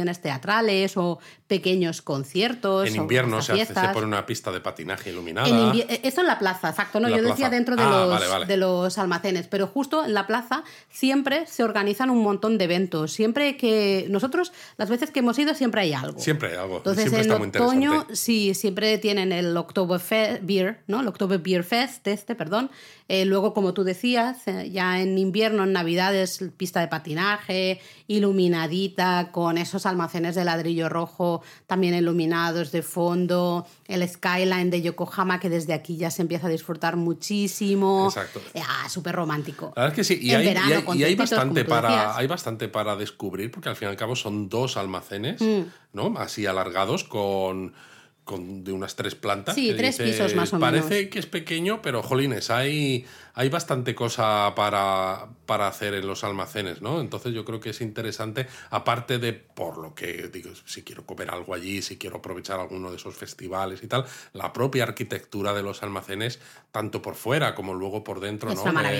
[0.08, 2.88] representaciones teatrales o pequeños conciertos.
[2.88, 5.48] En o invierno hasta se, hace, se pone una pista de patinaje iluminada.
[5.48, 7.00] En eh, Esto en la plaza, exacto.
[7.00, 7.50] No, la yo decía plaza.
[7.50, 8.46] dentro de, Ah, los, vale, vale.
[8.46, 13.12] de los almacenes, pero justo en la plaza siempre se organizan un montón de eventos.
[13.12, 16.20] Siempre que nosotros, las veces que hemos ido, siempre hay algo.
[16.20, 16.76] Siempre hay algo.
[16.78, 18.16] Entonces siempre en está muy otoño interesante.
[18.16, 21.00] sí siempre tienen el Oktoberfest Beer, ¿no?
[21.00, 22.70] El October Beer Fest, este, perdón.
[23.12, 29.30] Eh, luego, como tú decías, eh, ya en invierno, en Navidades, pista de patinaje, iluminadita,
[29.32, 35.48] con esos almacenes de ladrillo rojo también iluminados de fondo, el skyline de Yokohama, que
[35.50, 38.06] desde aquí ya se empieza a disfrutar muchísimo.
[38.06, 38.40] Exacto.
[38.54, 39.72] Eh, Ah, súper romántico.
[39.76, 41.64] La verdad es que sí, y, hay, y verano, hay- con y hay tempitos, bastante
[41.64, 45.62] para, hay bastante para descubrir, porque al fin y al cabo son dos almacenes, Mm.
[45.94, 46.14] ¿no?
[46.16, 47.74] Así alargados con,
[48.24, 49.54] con de unas tres plantas.
[49.54, 51.10] Sí, tres pisos más o Parece menos.
[51.10, 53.04] que es pequeño, pero jolines, hay,
[53.34, 57.00] hay bastante cosa para, para hacer en los almacenes, ¿no?
[57.00, 61.30] Entonces yo creo que es interesante, aparte de por lo que digo, si quiero comer
[61.30, 65.62] algo allí, si quiero aprovechar alguno de esos festivales y tal, la propia arquitectura de
[65.62, 66.40] los almacenes,
[66.72, 68.70] tanto por fuera como luego por dentro, Es ¿no?
[68.70, 68.90] una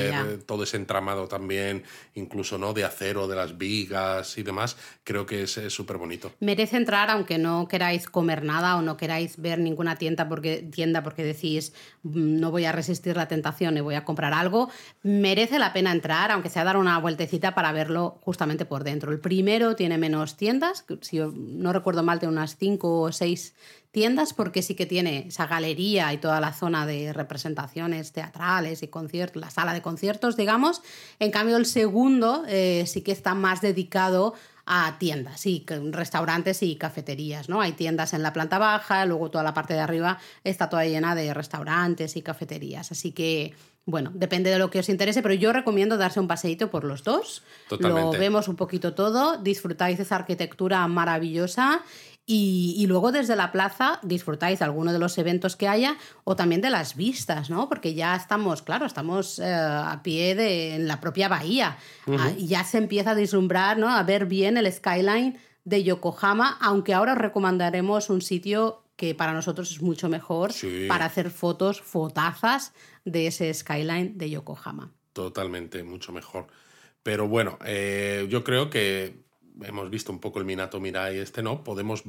[0.46, 5.42] todo ese entramado también, incluso no de acero, de las vigas y demás, creo que
[5.42, 6.32] es súper bonito.
[6.40, 11.02] Merece entrar aunque no queráis comer nada o no queráis ver ninguna tienda porque, tienda
[11.02, 14.70] porque decís "Mm, no voy a resistir la tentación y voy a comprar algo.
[15.02, 19.12] Merece la pena entrar, aunque sea dar una vueltecita para verlo justamente por dentro.
[19.12, 23.54] El primero tiene menos tiendas, si no recuerdo mal, tiene unas cinco o seis
[23.92, 28.88] tiendas porque sí que tiene esa galería y toda la zona de representaciones teatrales y
[28.88, 30.82] conciertos, la sala de conciertos, digamos.
[31.18, 34.34] En cambio, el segundo eh, sí que está más dedicado
[34.66, 37.60] a tiendas, y restaurantes y cafeterías, ¿no?
[37.60, 41.14] Hay tiendas en la planta baja, luego toda la parte de arriba está toda llena
[41.14, 43.54] de restaurantes y cafeterías, así que
[43.86, 47.02] bueno, depende de lo que os interese, pero yo recomiendo darse un paseíto por los
[47.02, 47.42] dos.
[47.78, 51.82] Lo vemos un poquito todo, disfrutáis de esa arquitectura maravillosa
[52.32, 56.60] y, luego desde la plaza disfrutáis de alguno de los eventos que haya o también
[56.60, 57.68] de las vistas, ¿no?
[57.68, 62.46] Porque ya estamos, claro, estamos eh, a pie de en la propia bahía ah, y
[62.46, 63.88] ya se empieza a vislumbrar, ¿no?
[63.88, 69.32] A ver bien el skyline de Yokohama, aunque ahora os recomendaremos un sitio que para
[69.32, 70.52] nosotros es mucho mejor
[70.86, 72.72] para hacer fotos, fotazas
[73.04, 74.92] de ese skyline de Yokohama.
[75.12, 76.46] Totalmente, mucho mejor.
[77.02, 79.24] Pero bueno, eh, yo creo que
[79.62, 81.64] hemos visto un poco el Minato Mirai este, ¿no?
[81.64, 82.04] Podemos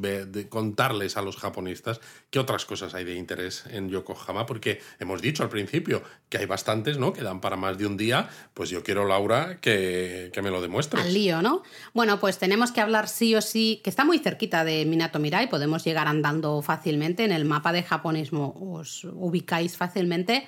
[0.49, 1.99] contarles a los japonistas
[2.29, 6.45] qué otras cosas hay de interés en Yokohama, porque hemos dicho al principio que hay
[6.45, 7.13] bastantes, ¿no?
[7.13, 8.29] Que dan para más de un día.
[8.53, 11.03] Pues yo quiero, Laura, que, me lo demuestres.
[11.03, 11.63] Al lío, ¿no?
[11.93, 15.49] Bueno, pues tenemos que hablar sí o sí, que está muy cerquita de Minato Mirai,
[15.49, 17.23] podemos llegar andando fácilmente.
[17.23, 20.47] En el mapa de japonismo os ubicáis fácilmente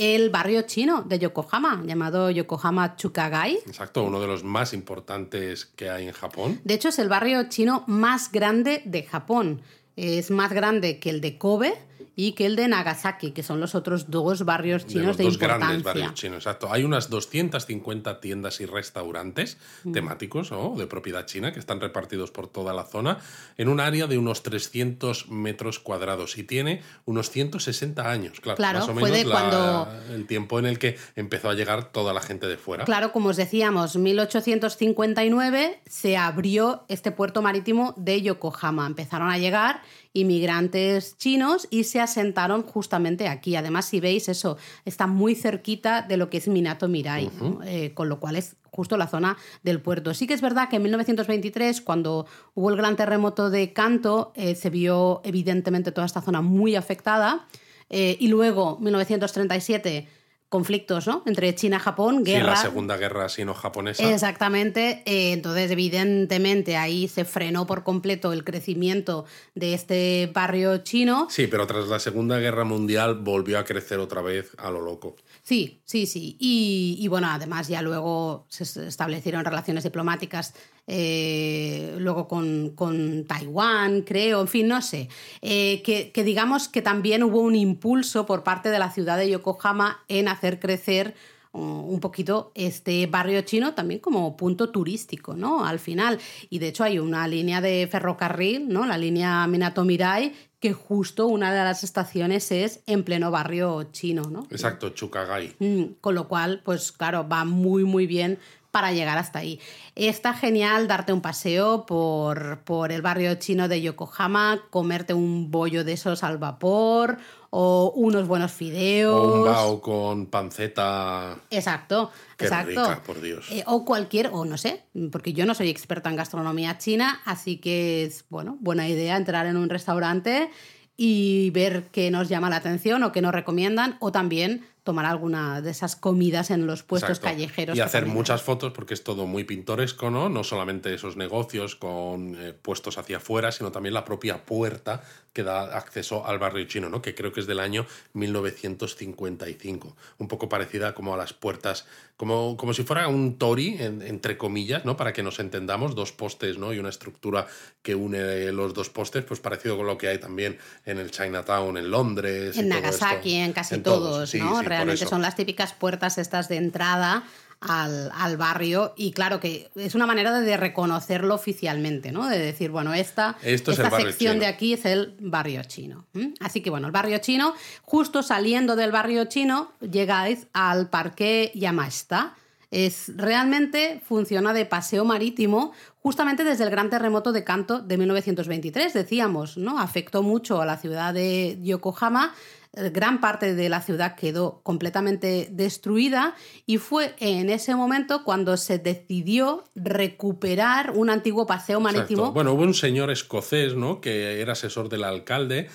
[0.00, 3.58] el barrio chino de Yokohama, llamado Yokohama Chukagai.
[3.66, 6.58] Exacto, uno de los más importantes que hay en Japón.
[6.64, 9.60] De hecho, es el barrio chino más grande de Japón.
[9.96, 11.74] Es más grande que el de Kobe
[12.16, 15.38] y que el de Nagasaki, que son los otros dos barrios chinos de, los dos
[15.38, 16.72] grandes barrios chinos, exacto.
[16.72, 19.92] Hay unas 250 tiendas y restaurantes mm.
[19.92, 23.18] temáticos o de propiedad china que están repartidos por toda la zona
[23.56, 28.88] en un área de unos 300 metros cuadrados y tiene unos 160 años, claro, más
[28.88, 29.88] o menos cuando...
[30.10, 32.84] el tiempo en el que empezó a llegar toda la gente de fuera.
[32.84, 38.86] Claro, como os decíamos, 1859 se abrió este puerto marítimo de Yokohama.
[38.86, 43.56] Empezaron a llegar inmigrantes chinos y se asentaron justamente aquí.
[43.56, 47.30] Además, si veis eso, está muy cerquita de lo que es Minato Mirai,
[47.64, 50.14] eh, con lo cual es justo la zona del puerto.
[50.14, 54.54] Sí que es verdad que en 1923, cuando hubo el gran terremoto de Kanto, eh,
[54.54, 57.46] se vio evidentemente toda esta zona muy afectada.
[57.88, 60.08] Eh, y luego, 1937,
[60.50, 61.22] conflictos ¿no?
[61.26, 62.56] entre China y Japón, guerra.
[62.56, 64.12] Sí, la Segunda Guerra Sino-Japonesa.
[64.12, 65.02] Exactamente.
[65.06, 71.28] Eh, entonces, evidentemente, ahí se frenó por completo el crecimiento de este barrio chino.
[71.30, 75.14] Sí, pero tras la Segunda Guerra Mundial volvió a crecer otra vez a lo loco.
[75.42, 76.36] Sí, sí, sí.
[76.40, 80.54] Y, bueno, además ya luego se establecieron relaciones diplomáticas
[80.92, 85.08] eh, luego con, con, Taiwán, creo, en fin, no sé.
[85.40, 89.30] Eh, que, que, digamos que también hubo un impulso por parte de la ciudad de
[89.30, 91.14] Yokohama en hacer crecer
[91.52, 95.64] un poquito este barrio chino también como punto turístico, ¿no?
[95.64, 96.18] Al final.
[96.48, 98.86] Y de hecho hay una línea de ferrocarril, ¿no?
[98.86, 104.30] La línea Minato Mirai, que justo una de las estaciones es en pleno barrio chino,
[104.30, 104.46] ¿no?
[104.50, 105.56] Exacto, Chukagai.
[105.58, 108.38] Mm, con lo cual, pues claro, va muy, muy bien
[108.70, 109.60] para llegar hasta ahí.
[109.96, 115.84] Está genial darte un paseo por, por el barrio chino de Yokohama, comerte un bollo
[115.84, 117.18] de esos al vapor
[117.50, 119.14] o unos buenos fideos.
[119.14, 121.36] O un bao con panceta.
[121.50, 122.70] Exacto, Qué exacto.
[122.70, 123.46] Rica, por Dios.
[123.50, 127.58] Eh, o cualquier, o no sé, porque yo no soy experta en gastronomía china, así
[127.58, 130.50] que es, bueno, buena idea entrar en un restaurante
[130.96, 135.60] y ver qué nos llama la atención o qué nos recomiendan, o también tomar alguna
[135.60, 137.76] de esas comidas en los puestos callejeros.
[137.76, 140.28] Y hacer muchas fotos porque es todo muy pintoresco, ¿no?
[140.28, 145.42] No solamente esos negocios con eh, puestos hacia afuera, sino también la propia puerta que
[145.42, 147.00] da acceso al barrio chino, ¿no?
[147.02, 149.96] Que creo que es del año 1955.
[150.18, 154.84] Un poco parecida como a las puertas, como, como si fuera un tori, entre comillas,
[154.84, 154.96] ¿no?
[154.96, 156.72] Para que nos entendamos, dos postes, ¿no?
[156.72, 157.46] Y una estructura
[157.82, 161.76] que une los dos postes, pues parecido con lo que hay también en el Chinatown,
[161.76, 162.58] en Londres.
[162.58, 164.62] En Nagasaki, en casi todos, ¿no?
[164.62, 167.24] Realmente son las típicas puertas estas de entrada
[167.60, 172.26] al, barrio y claro que es una manera de reconocerlo oficialmente, ¿no?
[172.28, 176.06] De decir, bueno, esta, esta sección de aquí es el barrio chino.
[176.40, 182.34] Así que bueno, el barrio chino, justo saliendo del barrio chino, llegáis al parque Yamashita.
[182.70, 188.92] Es, realmente funciona de paseo marítimo justamente desde el gran terremoto de Kanto de 1923,
[188.92, 189.80] decíamos, ¿no?
[189.80, 192.32] Afectó mucho a la ciudad de Yokohama
[192.72, 196.34] gran parte de la ciudad quedó completamente destruida
[196.66, 202.32] y fue en ese momento cuando se decidió recuperar un antiguo paseo marítimo.
[202.32, 204.00] Bueno, hubo un señor escocés, ¿no?
[204.00, 205.68] Que era asesor del alcalde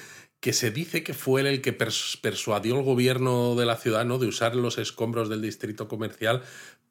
[0.45, 4.19] que se dice que fue él el que persuadió al gobierno de la ciudad ¿no?
[4.19, 6.43] de usar los escombros del distrito comercial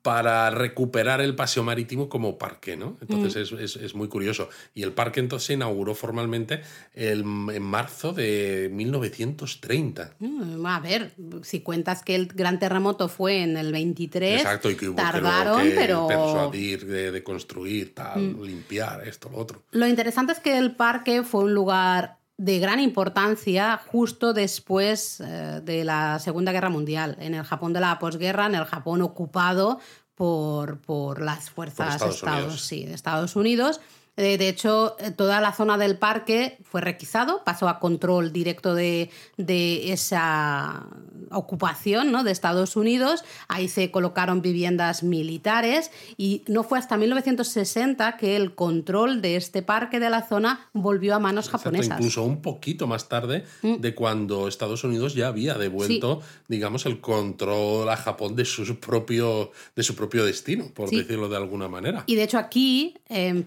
[0.02, 2.96] para recuperar el paseo marítimo como parque, ¿no?
[3.00, 3.58] Entonces mm.
[3.60, 4.48] es, es, muy curioso.
[4.74, 6.62] Y el parque entonces se inauguró formalmente
[6.94, 10.16] el, en marzo de 1930.
[10.18, 14.74] Mm, a ver, si cuentas que el gran terremoto fue en el 23, Exacto, y
[14.74, 16.08] que hubo tardaron, que pero...
[16.08, 18.42] persuadir, de, construir, tal, mm.
[18.42, 19.62] limpiar, esto, lo otro.
[19.70, 25.60] Lo interesante es que el parque fue un lugar de gran importancia justo después eh,
[25.62, 29.78] de la Segunda Guerra Mundial, en el Japón de la posguerra, en el Japón ocupado
[30.14, 33.80] por, por las fuerzas Estados, de Estados Unidos.
[34.16, 38.74] Eh, de hecho, eh, toda la zona del parque fue requisado, pasó a control directo
[38.74, 40.86] de, esa
[41.30, 42.22] ocupación ¿no?
[42.22, 43.24] de Estados Unidos.
[43.48, 49.62] Ahí se colocaron viviendas militares y no fue hasta 1960 que el control de este
[49.62, 51.98] parque de la zona volvió a manos japonesas.
[51.98, 53.76] Incluso un poquito más tarde mm.
[53.76, 59.50] de cuando Estados Unidos ya había devuelto, digamos, el control a Japón de su propio,
[59.74, 62.04] de su propio destino, por decirlo de alguna manera.
[62.06, 63.44] Y de hecho aquí, em,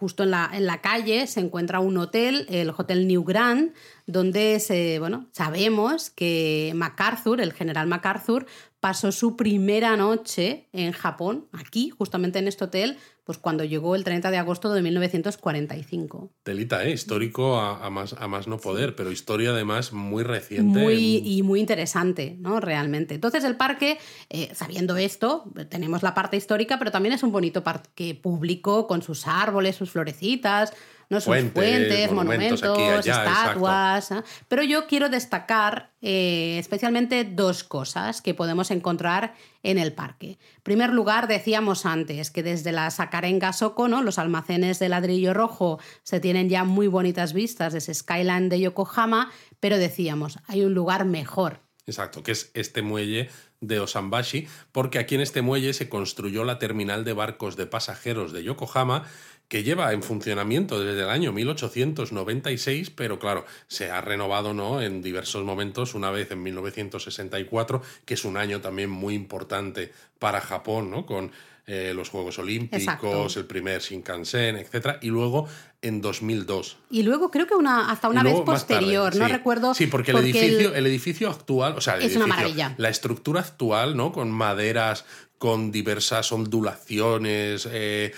[0.00, 3.74] justo en la, en la calle se encuentra un hotel, el Hotel New Grand,
[4.06, 8.46] donde se, bueno, sabemos que MacArthur, el general MacArthur,
[8.80, 14.02] pasó su primera noche en Japón, aquí, justamente en este hotel, pues cuando llegó el
[14.02, 16.32] 30 de agosto de 1945.
[16.42, 16.90] Telita, ¿eh?
[16.90, 20.80] histórico a, más, a más no poder, pero historia además muy reciente.
[20.80, 22.58] Muy, Y muy interesante, ¿no?
[22.58, 23.14] Realmente.
[23.14, 23.98] Entonces el parque,
[24.30, 29.02] eh, sabiendo esto, tenemos la parte histórica, pero también es un bonito parque público con
[29.02, 30.72] sus árboles, sus florecitas,
[31.10, 31.20] ¿no?
[31.20, 32.62] Sus puentes, monumentos,
[33.04, 34.14] estatuas.
[34.48, 40.38] Pero yo quiero destacar eh, especialmente dos cosas que podemos encontrar en el parque.
[40.56, 44.02] En primer lugar, decíamos antes que desde la Sacarenga Soco, ¿no?
[44.02, 48.60] los almacenes de ladrillo rojo, se tienen ya muy bonitas vistas de ese skyline de
[48.60, 51.60] Yokohama, pero decíamos, hay un lugar mejor.
[51.86, 56.58] Exacto, que es este muelle de Osambashi, porque aquí en este muelle se construyó la
[56.58, 59.04] terminal de barcos de pasajeros de Yokohama
[59.50, 64.80] que lleva en funcionamiento desde el año 1896, pero claro, se ha renovado ¿no?
[64.80, 70.40] en diversos momentos, una vez en 1964, que es un año también muy importante para
[70.40, 71.04] Japón, ¿no?
[71.04, 71.32] con
[71.66, 74.98] eh, los Juegos Olímpicos, el primer Shinkansen, etc.
[75.02, 75.48] Y luego
[75.82, 76.78] en 2002.
[76.88, 79.74] Y luego creo que una, hasta una vez posterior, no recuerdo.
[79.74, 80.86] Sí, porque, el, edificio, el...
[80.86, 82.74] edificio actual, o sea, es una maravilla.
[82.76, 84.12] La estructura actual, ¿no?
[84.12, 85.04] Con maderas,
[85.38, 88.12] con diversas ondulaciones, eh,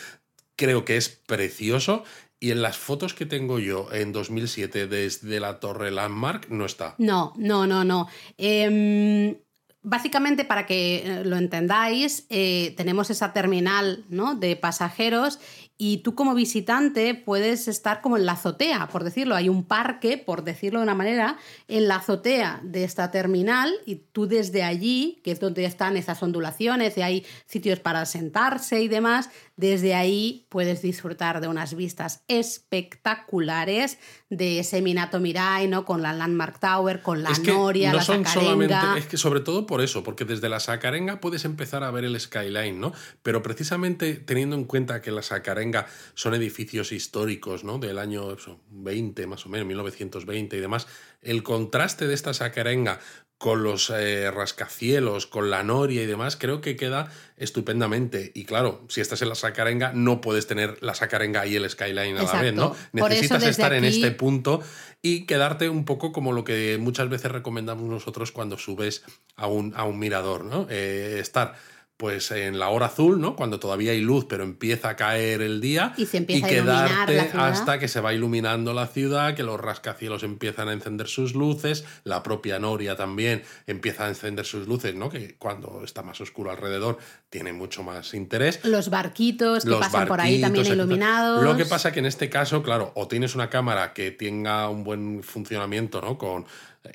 [0.63, 2.05] creo que es precioso.
[2.39, 6.95] Y en las fotos que tengo yo en 2007 desde la Torre Landmark no está.
[6.99, 8.09] No, no, no, no.
[8.37, 9.37] Em,
[9.83, 14.35] básicamente, para que eh, lo entendáis, eh, tenemos esa terminal ¿no?
[14.37, 15.41] de pasajeros
[15.85, 19.35] y tú como visitante puedes estar como en la azotea, por decirlo.
[19.35, 23.97] Hay un parque, por decirlo de una manera, en la azotea de esta terminal y
[23.97, 28.87] tú desde allí, que es donde están esas ondulaciones y hay sitios para sentarse y
[28.87, 29.31] demás,
[29.63, 33.97] desde ahí puedes disfrutar de unas vistas espectaculares
[34.29, 35.85] de ese Minato Mirai, ¿no?
[35.85, 39.81] Con la Landmark Tower, con la Noria, la son solamente, es que sobre todo por
[39.81, 42.93] eso, porque desde la Sacarenga puedes empezar a ver el skyline, ¿no?
[43.23, 47.79] Pero precisamente teniendo en cuenta que la Sacarenga son edificios históricos, ¿no?
[47.79, 48.37] Del año
[48.71, 50.89] 20, más o menos, 1920 y demás.
[51.21, 52.99] El contraste de esta sacarenga
[53.43, 58.31] con los eh, rascacielos, con la noria y demás, creo que queda estupendamente.
[58.37, 62.19] Y claro, si estás en la sacarenga, no puedes tener la sacarenga y el skyline
[62.19, 62.77] a la vez, ¿no?
[62.93, 64.63] Necesitas estar en este punto
[65.03, 69.03] y quedarte un poco como lo que muchas veces recomendamos nosotros cuando subes
[69.35, 70.69] a un, a un mirador, ¿no?
[70.71, 71.57] Eh, estar
[72.03, 73.37] pues en la hora azul, ¿no?
[73.37, 77.79] Cuando todavía hay luz, pero empieza a caer el día y, se empieza quedarte hasta
[77.79, 82.25] que se va iluminando la ciudad, que los rascacielos empiezan a encender sus luces, la
[82.25, 85.11] propia Noria también empieza a encender sus luces, ¿no?
[85.11, 86.99] Que cuando está más oscuro alrededor
[87.31, 88.59] tiene mucho más interés.
[88.65, 91.45] Los barquitos que pasan por ahí también iluminados.
[91.45, 94.83] Lo que pasa que en este caso, claro, o tienes una cámara que tenga un
[94.83, 96.19] buen funcionamiento, ¿no?
[96.19, 96.47] Con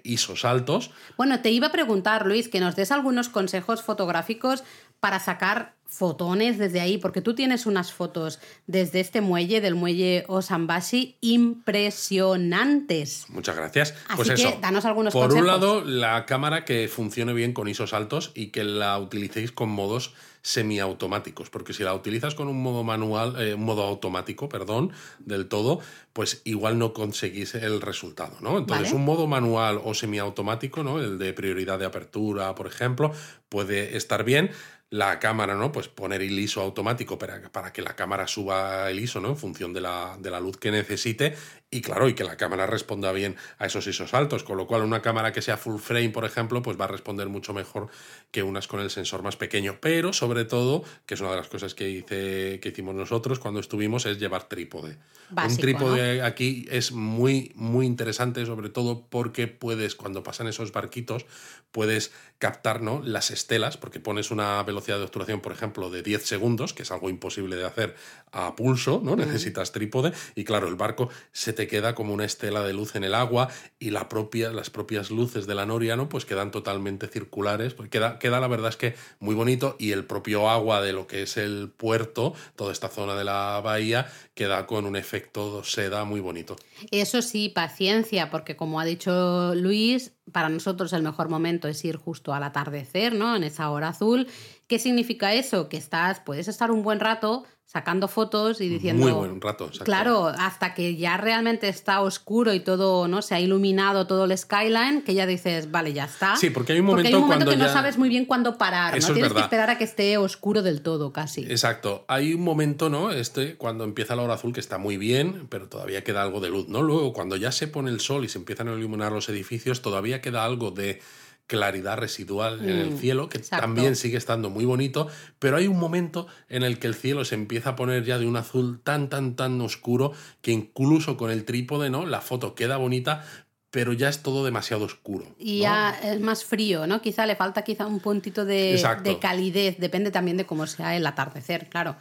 [0.04, 0.92] ISOs altos.
[1.16, 4.64] Bueno, te iba a preguntar, Luis, que nos des algunos consejos fotográficos
[5.00, 10.26] para sacar fotones desde ahí, porque tú tienes unas fotos desde este muelle, del muelle
[10.28, 13.28] Osambashi, impresionantes.
[13.30, 13.94] Muchas gracias.
[14.10, 17.94] Así pues que danos algunos Por un lado, la cámara que funcione bien con ISOs
[17.94, 22.86] altos y que la utilicéis con modos semiautomáticos, porque si la utilizas con un modo
[22.86, 25.82] manual, eh, un modo automático, perdón, del todo,
[26.14, 28.58] pues igual no conseguís el resultado, ¿no?
[28.58, 31.00] Entonces, un modo manual o semiautomático, ¿no?
[31.00, 33.12] El de prioridad de apertura, por ejemplo,
[33.50, 34.52] puede estar bien
[34.90, 35.72] la cámara, ¿no?
[35.72, 39.30] Pues poner el ISO automático para, para que la cámara suba el ISO, ¿no?
[39.30, 41.36] En función de la, de la, luz que necesite
[41.70, 44.84] y claro, y que la cámara responda bien a esos ISOs altos, con lo cual
[44.84, 47.90] una cámara que sea full frame, por ejemplo, pues va a responder mucho mejor
[48.32, 51.50] que unas con el sensor más pequeño, pero sobre todo, que es una de las
[51.50, 54.98] cosas que, hice, que hicimos nosotros cuando estuvimos, es llevar trípode.
[55.30, 61.26] un trípode aquí es muy, muy interesante, sobre todo porque puedes, cuando pasan esos barquitos,
[61.72, 63.02] puedes captar ¿no?
[63.04, 66.92] las estelas, porque pones una velocidad de obturación, por ejemplo, de 10 segundos, que es
[66.92, 67.96] algo imposible de hacer
[68.32, 69.16] a pulso, ¿no?
[69.16, 73.04] Necesitas trípode, y claro, el barco se te queda como una estela de luz en
[73.04, 73.50] el agua,
[73.80, 76.10] y la propia, las propias luces de la noria, ¿no?
[76.10, 80.06] Pues quedan totalmente circulares, pues queda, queda la verdad es que muy bonito, y el
[80.06, 84.68] propio agua de lo que es el puerto, toda esta zona de la bahía, queda
[84.68, 86.56] con un efecto seda muy bonito.
[86.92, 91.96] Eso sí, paciencia, porque como ha dicho Luis, para nosotros el mejor momento es ir
[91.96, 93.36] justo al atardecer, ¿no?
[93.36, 94.28] En esa hora azul.
[94.68, 95.70] ¿Qué significa eso?
[95.70, 99.04] Que estás, puedes estar un buen rato sacando fotos y diciendo...
[99.04, 99.70] Muy buen rato.
[99.84, 103.22] Claro, hasta que ya realmente está oscuro y todo, ¿no?
[103.22, 106.38] Se ha iluminado todo el skyline, que ya dices, vale, ya está.
[106.38, 109.14] Sí, porque hay un momento, que no sabes muy bien cuándo parar, ¿no?
[109.14, 111.42] Tienes que esperar a que esté oscuro del todo, casi.
[111.42, 112.06] Exacto.
[112.08, 113.12] Hay un momento, ¿no?
[113.12, 116.50] Este, cuando empieza la hora azul, que está muy bien, pero todavía queda algo de
[116.50, 116.82] luz, ¿no?
[116.82, 120.22] Luego, cuando ya se pone el sol y se empiezan a iluminar los edificios, todavía
[120.22, 121.02] queda algo de
[121.48, 125.08] claridad residual en el mm, cielo, que también sigue estando muy bonito,
[125.40, 128.28] pero hay un momento en el que el cielo se empieza a poner ya de
[128.28, 132.06] un azul tan, tan, tan oscuro que incluso con el trípode, ¿no?
[132.06, 133.26] La foto queda bonita,
[133.72, 135.26] pero ya es todo demasiado oscuro.
[135.40, 137.02] Y ya es más frío, ¿no?
[137.02, 141.08] Quizá le falta quizá un puntito de, de calidez, depende también de cómo sea el
[141.08, 141.96] atardecer, claro.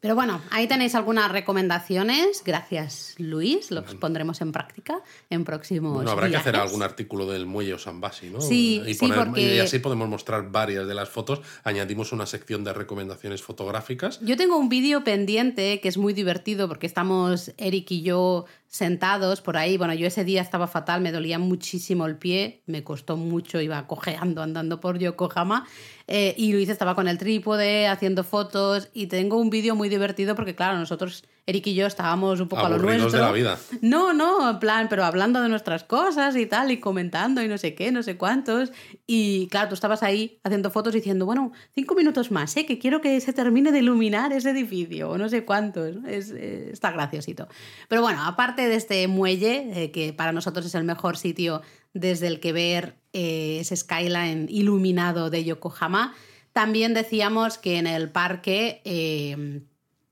[0.00, 2.42] Pero bueno, ahí tenéis algunas recomendaciones.
[2.44, 3.72] Gracias, Luis.
[3.72, 5.94] Los pondremos en práctica en próximos.
[5.94, 8.40] Bueno, habrá que hacer algún artículo del muelle Osambasi, ¿no?
[8.40, 9.56] Sí, y, sí porque...
[9.56, 11.40] y así podemos mostrar varias de las fotos.
[11.64, 14.20] Añadimos una sección de recomendaciones fotográficas.
[14.20, 19.40] Yo tengo un vídeo pendiente que es muy divertido porque estamos Eric y yo sentados
[19.40, 19.76] por ahí.
[19.76, 23.86] Bueno, yo ese día estaba fatal, me dolía muchísimo el pie, me costó mucho, iba
[23.86, 25.66] cojeando andando por Yokohama.
[26.06, 30.34] Eh, y Luis estaba con el trípode haciendo fotos y tengo un vídeo muy divertido
[30.36, 33.10] porque, claro, nosotros Eric y yo estábamos un poco a lo nuestro.
[33.10, 33.58] de la vida.
[33.80, 37.56] No, no, en plan, pero hablando de nuestras cosas y tal, y comentando y no
[37.56, 38.70] sé qué, no sé cuántos.
[39.06, 42.66] Y claro, tú estabas ahí haciendo fotos diciendo, bueno, cinco minutos más, ¿eh?
[42.66, 45.96] que quiero que se termine de iluminar ese edificio, o no sé cuántos.
[46.06, 47.48] Es, eh, está graciosito.
[47.88, 51.62] Pero bueno, aparte de este muelle, eh, que para nosotros es el mejor sitio
[51.94, 56.14] desde el que ver eh, ese skyline iluminado de Yokohama,
[56.52, 58.82] también decíamos que en el parque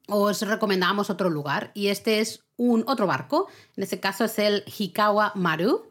[0.06, 3.48] os recomendamos otro lugar y este es un otro barco.
[3.76, 5.90] En este caso es el Hikawa Maru.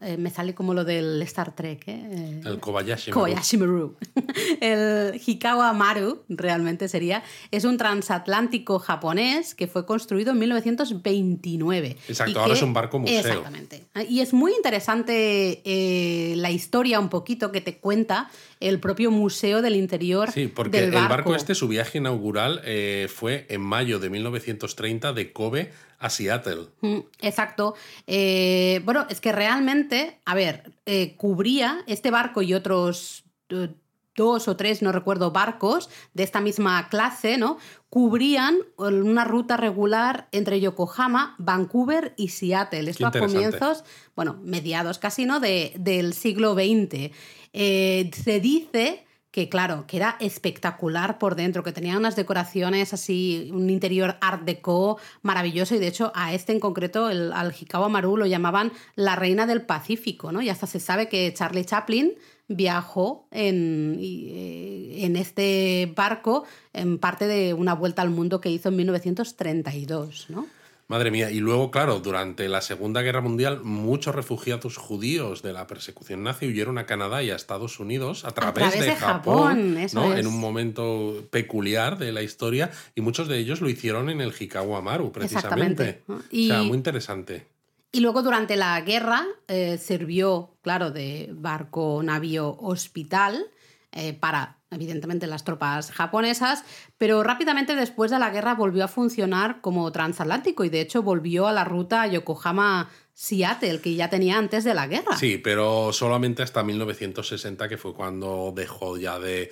[0.00, 1.84] Eh, me sale como lo del Star Trek.
[1.88, 2.40] ¿eh?
[2.44, 3.20] El Kobayashi Maru.
[3.20, 3.96] Kobayashi Maru.
[4.62, 7.22] el Hikawa Maru realmente sería.
[7.50, 11.96] Es un transatlántico japonés que fue construido en 1929.
[12.08, 13.18] Exacto, ahora es un barco museo.
[13.18, 13.86] Exactamente.
[14.08, 18.30] Y es muy interesante eh, la historia un poquito que te cuenta
[18.60, 20.30] el propio museo del interior.
[20.30, 22.62] Sí, porque el barco este, su viaje inaugural
[23.08, 26.68] fue en mayo de 1930 de Kobe a Seattle.
[26.80, 27.74] Mm, exacto.
[28.06, 33.70] Eh, bueno, es que realmente, a ver, eh, cubría este barco y otros eh,
[34.18, 37.56] dos o tres, no recuerdo, barcos de esta misma clase, ¿no?
[37.88, 42.90] Cubrían una ruta regular entre Yokohama, Vancouver y Seattle.
[42.90, 45.40] Esto a comienzos, bueno, mediados casi, ¿no?
[45.40, 47.10] De, del siglo XX.
[47.52, 53.68] se dice que claro, que era espectacular por dentro, que tenía unas decoraciones así, un
[53.68, 58.16] interior art deco maravilloso y de hecho a este en concreto, el, al Hikawa Maru
[58.16, 60.40] lo llamaban la reina del Pacífico, ¿no?
[60.40, 62.14] Y hasta se sabe que Charlie Chaplin
[62.48, 68.70] viajó en, eh, en este barco en parte de una vuelta al mundo que hizo
[68.70, 70.46] en 1932, ¿no?
[70.88, 75.66] Madre mía, y luego, claro, durante la Segunda Guerra Mundial, muchos refugiados judíos de la
[75.66, 80.40] persecución nazi huyeron a Canadá y a Estados Unidos a través, de, Japón, en un
[80.40, 85.12] momento peculiar de la historia, y muchos de ellos lo hicieron en el Hikawa Maru,
[85.12, 86.00] precisamente.
[86.08, 87.44] O sea, muy interesante.
[87.90, 93.50] Y luego durante la guerra eh, sirvió, claro, de barco, navío, hospital
[93.92, 96.62] eh, para evidentemente las tropas japonesas,
[96.98, 101.46] pero rápidamente después de la guerra volvió a funcionar como transatlántico y de hecho volvió
[101.46, 105.16] a la ruta Yokohama-Seattle que ya tenía antes de la guerra.
[105.16, 109.50] Sí, pero solamente hasta 1960 que fue cuando dejó ya de,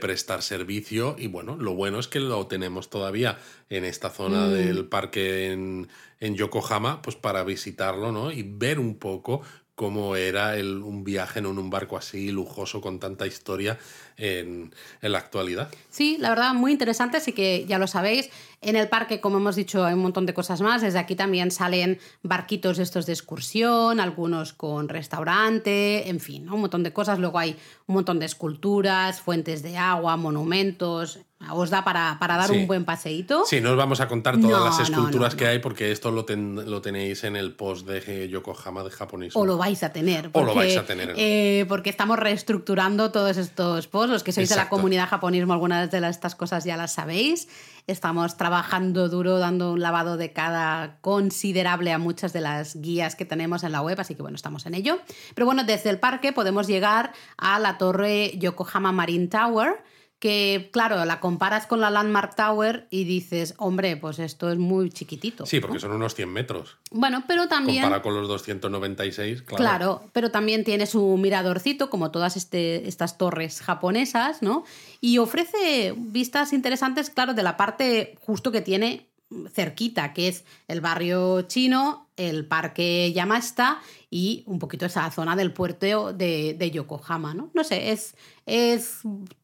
[0.00, 3.38] prestar servicio y bueno, lo bueno es que lo tenemos todavía
[3.70, 4.50] en esta zona mm.
[4.50, 5.88] del parque en,
[6.20, 8.32] en Yokohama, pues para visitarlo ¿no?
[8.32, 9.42] y ver un poco
[9.78, 13.78] cómo era el, un viaje en un barco así lujoso con tanta historia
[14.16, 15.70] en, en, la actualidad.
[15.88, 18.28] Sí, la verdad, muy interesante, así que ya lo sabéis.
[18.60, 20.82] En el parque, como hemos dicho, hay un montón de cosas más.
[20.82, 26.82] Desde aquí también salen barquitos estos de excursión, algunos con restaurante, en fin, un montón
[26.82, 27.18] de cosas.
[27.18, 27.56] Luego hay
[27.86, 31.20] un montón de esculturas, fuentes de agua, monumentos,
[31.52, 33.44] ¿Os da para, para dar un buen paseíto?
[33.46, 36.82] Sí, no os vamos a contar todas las esculturas que hay porque esto lo, lo,
[36.82, 39.40] tenéis en el post de Yokohama de japonismo.
[39.40, 40.30] O lo vais a tener.
[40.32, 41.14] o lo vais a tener.
[41.16, 44.10] Eh, porque estamos reestructurando todos estos posts.
[44.10, 47.46] Los que sois de la comunidad japonismo, algunas de estas cosas ya las sabéis.
[47.88, 53.24] Estamos trabajando duro, dando un lavado de cara considerable a muchas de las guías que
[53.24, 54.98] tenemos en la web, así que bueno, estamos en ello.
[55.34, 59.82] Pero bueno, desde el parque podemos llegar a la torre Yokohama Marine Tower
[60.18, 64.90] que, claro, la comparas con la Landmark Tower y dices, hombre, pues esto es muy
[64.90, 65.46] chiquitito.
[65.46, 66.78] Sí, porque son unos 100 metros.
[66.90, 67.82] Bueno, pero también...
[67.82, 69.56] Compara con los 296, claro.
[69.56, 74.64] Claro, pero también tiene su miradorcito, como todas este, estas torres japonesas, ¿no?
[75.00, 79.06] Y ofrece vistas interesantes, claro, de la parte justo que tiene
[79.52, 85.52] cerquita, que es el barrio chino, el parque Yamashita y un poquito esa zona del
[85.52, 87.50] puerto de, de Yokohama, ¿no?
[87.54, 88.16] No sé, es,
[88.46, 89.00] es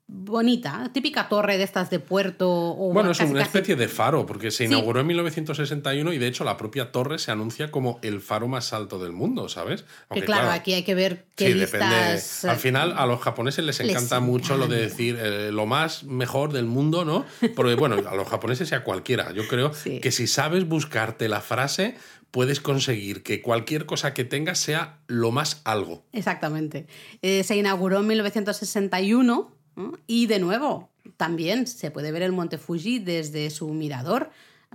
[0.07, 2.49] bonita, típica torre de estas de puerto.
[2.51, 6.45] O bueno, es una especie de faro, porque se inauguró en 1961 y de hecho
[6.45, 9.85] la propia torre se anuncia como el faro más alto del mundo, ¿sabes?
[10.11, 12.45] Aunque, claro, aquí hay que ver qué listas...
[12.45, 16.53] Al final a los japoneses les encanta mucho lo de decir eh, lo más mejor
[16.53, 17.25] del mundo, ¿no?
[17.55, 19.33] Porque bueno, a los japoneses y a cualquiera.
[19.33, 21.97] Yo creo que si sabes buscarte la frase,
[22.31, 26.05] puedes conseguir que cualquier cosa que tengas sea lo más algo.
[26.13, 26.87] Exactamente.
[27.23, 29.54] Eh, se inauguró en 1961
[30.07, 34.31] y de nuevo, también se puede ver el Monte Fuji desde su mirador.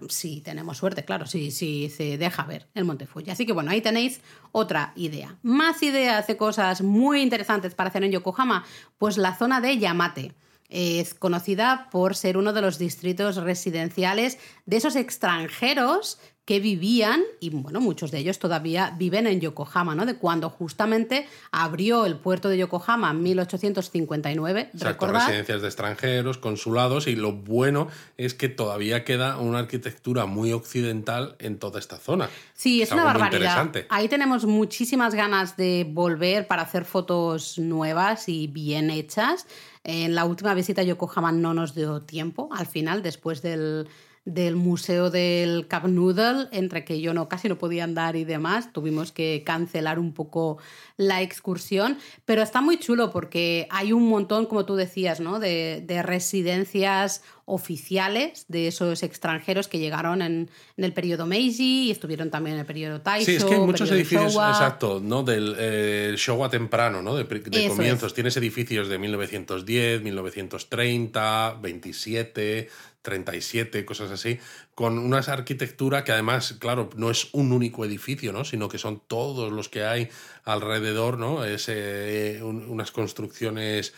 [0.07, 3.31] Si tenemos suerte, claro, si, si se deja ver el Monte Fuji.
[3.31, 4.21] Así que bueno, ahí tenéis
[4.51, 5.37] otra idea.
[5.43, 8.65] Más ideas de cosas muy interesantes para hacer en Yokohama,
[8.97, 10.33] pues la zona de Yamate.
[10.69, 14.37] Es conocida por ser uno de los distritos residenciales
[14.67, 16.19] de esos extranjeros
[16.49, 20.07] que vivían, y bueno, muchos de ellos todavía viven en Yokohama, ¿no?
[20.07, 24.71] De cuando justamente abrió el puerto de Yokohama en 1859.
[24.73, 27.87] Exacto, residencias de extranjeros, consulados, y lo bueno
[28.17, 32.31] es que todavía queda una arquitectura muy occidental en toda esta zona.
[32.55, 33.71] Sí, es, una barbaridad.
[33.89, 39.45] Ahí tenemos muchísimas ganas de volver para hacer fotos nuevas y bien hechas.
[39.83, 43.87] En la última visita a Yokohama no nos dio tiempo, al final, después del
[44.33, 48.71] del Museo del Cup Noodle, entre que yo no casi no podía andar y demás,
[48.71, 50.57] tuvimos que cancelar un poco
[50.97, 55.39] la excursión, pero está muy chulo porque hay un montón, como tú decías, ¿no?
[55.39, 62.55] de, residencias oficiales de esos extranjeros que llegaron en, el periodo Meiji y estuvieron también
[62.55, 63.25] en el periodo Taisho.
[63.25, 65.23] Sí, es que hay muchos edificios, exacto, ¿no?
[65.23, 67.15] del eh, Showa temprano, ¿no?
[67.15, 67.25] de,
[67.67, 68.13] comienzos.
[68.13, 72.69] Tienes edificios de 1910, 1930, 27,
[73.01, 74.39] 37, cosas así,
[74.75, 78.45] con una arquitectura que además, claro, no es un único edificio, ¿no?
[78.45, 80.09] sino que son todos los que hay
[80.43, 81.45] alrededor, ¿no?
[81.45, 83.93] Es, eh, unas construcciones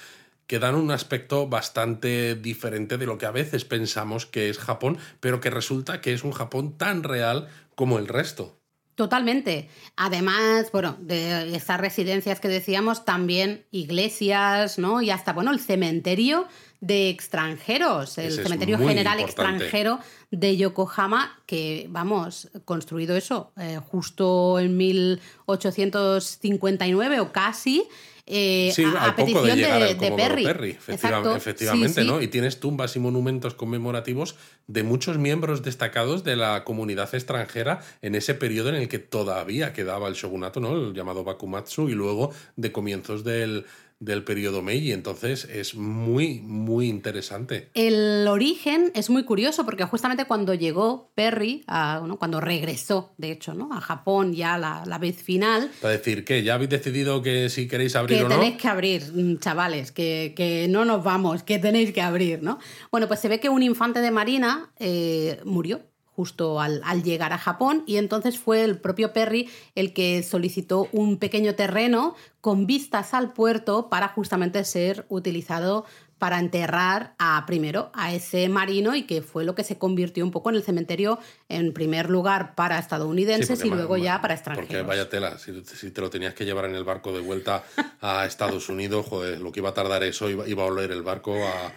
[0.48, 4.98] que dan un aspecto bastante diferente de lo que a veces pensamos que es Japón,
[5.20, 8.58] pero que resulta que es un Japón tan real como el resto.
[8.96, 9.70] Totalmente.
[9.96, 15.02] Además, bueno, de estas residencias que decíamos, también iglesias, ¿no?
[15.02, 16.48] Y hasta, bueno, el cementerio
[16.82, 20.00] de extranjeros, el cementerio general extranjero
[20.32, 27.88] de Yokohama, que, vamos, construido eso eh, justo en 1859 o casi,
[28.34, 30.78] eh, a, petición de, de, Perry.
[30.88, 32.22] efectivamente, ¿no?
[32.22, 34.36] Y tienes tumbas y monumentos conmemorativos
[34.68, 39.74] de muchos miembros destacados de la comunidad extranjera en ese periodo en el que todavía
[39.74, 40.76] quedaba el shogunato, ¿no?
[40.76, 43.66] El llamado Bakumatsu, y luego de comienzos del,
[44.02, 44.92] del periodo Meiji.
[44.92, 47.70] Entonces es muy, muy interesante.
[47.74, 53.54] El origen es muy curioso porque justamente cuando llegó Perry, a, cuando regresó, de hecho,
[53.54, 53.72] ¿no?
[53.72, 55.72] a Japón ya la, la, vez final.
[55.82, 58.30] Para decir que ya habéis decidido que si queréis abrir o no.
[58.30, 62.42] Que tenéis que abrir, mm, chavales, que, que, no nos vamos, que tenéis que abrir,
[62.42, 62.58] ¿no?
[62.92, 67.38] Bueno, pues se ve que un infante de marina eh, murió justo al, llegar a
[67.38, 73.14] Japón y entonces fue el propio Perry el que solicitó un pequeño terreno con vistas
[73.14, 75.86] al puerto para justamente ser utilizado
[76.22, 80.30] para enterrar a primero a ese marino y que fue lo que se convirtió un
[80.30, 81.18] poco en el cementerio
[81.50, 84.68] en primer lugar para estadounidenses y luego ya para extranjeros.
[84.68, 87.64] Porque vaya tela, si, te lo tenías que llevar en el barco de vuelta
[88.02, 91.02] a Estados Unidos, joder, lo que iba a tardar eso iba, iba a oler el
[91.02, 91.72] barco a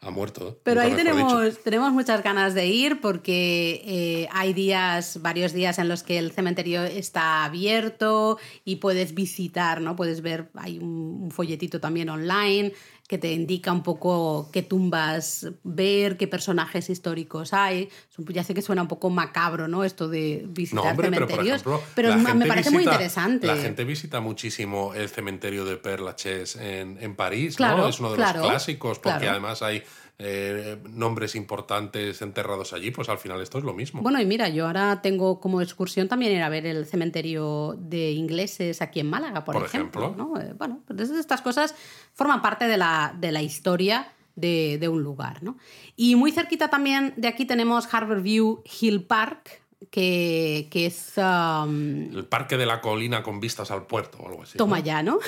[0.00, 0.60] ha muerto.
[0.62, 1.02] Pero ahí dicho.
[1.04, 6.18] tenemos, tenemos muchas ganas de ir porque eh, hay días, varios días en los que
[6.18, 9.96] el cementerio está abierto y puedes visitar, ¿no?
[9.96, 12.72] Puedes ver, hay un, un folletito también online
[13.08, 17.88] que te indica un poco qué tumbas ver, qué personajes históricos hay.
[18.28, 19.82] Ya sé que suena un poco macabro, ¿no?
[19.82, 21.62] Esto de No, visitar hombre, pero por cementerios.
[21.62, 23.46] ejemplo, pero me parece muy interesante.
[23.46, 27.88] La gente visita muchísimo el cementerio de Père Lachaise en, en París, Claro, ¿no?
[27.88, 29.30] Es uno de claro, los clásicos, porque claro.
[29.32, 29.82] además hay
[30.20, 34.02] eh, nombres importantes enterrados allí, pues al final esto es lo mismo.
[34.02, 38.10] Bueno, y mira, yo ahora tengo como excursión también ir a ver el cementerio de
[38.10, 40.06] ingleses aquí en Málaga, por, Por ejemplo.
[40.06, 40.30] ejemplo.
[40.34, 40.40] ¿no?
[40.40, 41.74] Eh, Bueno, pues estas cosas
[42.14, 45.42] forman parte de la, de la historia de, de un lugar.
[45.42, 45.56] ¿no?
[45.94, 49.62] Y muy cerquita también de aquí tenemos Harborview Hill Park,
[49.92, 51.12] que, que es...
[51.16, 54.58] um, el parque de la colina con vistas al puerto o algo así.
[54.58, 54.84] Toma ¿no?
[54.84, 55.18] ya, ¿no?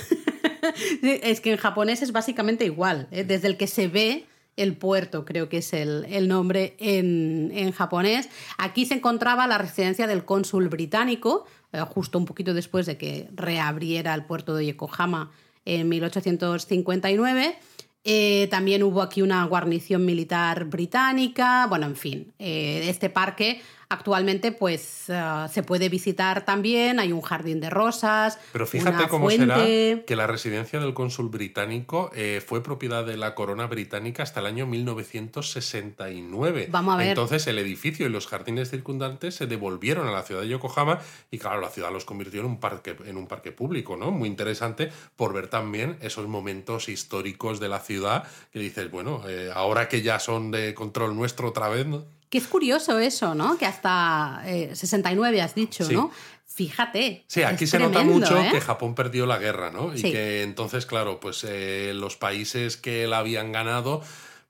[1.03, 3.07] es que en japonés es básicamente igual.
[3.13, 3.23] ¿eh?
[3.23, 4.27] Desde el que se ve
[4.63, 8.29] el puerto, creo que es el, el nombre en, en japonés.
[8.59, 13.29] Aquí se encontraba la residencia del cónsul británico, eh, justo un poquito después de que
[13.35, 15.31] reabriera el puerto de Yokohama
[15.65, 17.59] en 1859.
[18.03, 21.67] Eh, también hubo aquí una guarnición militar británica.
[21.67, 23.61] Bueno, en fin, eh, este parque
[23.91, 27.01] actualmente pues eh, se puede visitar también.
[27.01, 28.39] Hay un jardín de rosas.
[28.53, 29.45] Pero fíjate una cómo fuente.
[29.45, 29.59] será
[30.07, 34.47] que la residencia del cónsul británico eh, fue propiedad de la corona británica hasta el
[34.47, 36.69] año 1969.
[36.71, 37.09] Vamos a ver.
[37.09, 41.39] Entonces el edificio y los jardines circundantes se devolvieron a la ciudad de Yokohama y
[41.39, 44.13] claro, la ciudad los convirtió en un parque, en un parque público, ¿no?
[44.13, 48.23] Muy interesante por ver también esos momentos históricos de la ciudad
[48.53, 52.05] que dices, bueno, eh, ahora que ya son de control nuestro otra vez, ¿no?
[52.31, 53.59] Que es curioso eso, ¿no?
[53.59, 55.95] Que hasta eh, 69 has dicho, Sí.
[55.95, 56.11] ¿no?
[56.47, 57.25] Fíjate.
[57.27, 58.49] Sí, aquí se nota mucho ¿eh?
[58.51, 59.95] que Japón perdió la guerra, ¿no?
[59.95, 64.03] Y que entonces, claro, pues eh, los países que la habían ganado,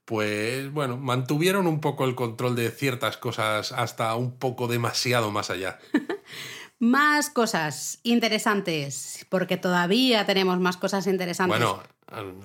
[0.05, 5.49] pues bueno, mantuvieron un poco el control de ciertas cosas hasta un poco demasiado más
[5.49, 5.79] allá.
[6.81, 11.59] Más cosas interesantes, porque todavía tenemos más cosas interesantes.
[11.59, 11.83] Bueno,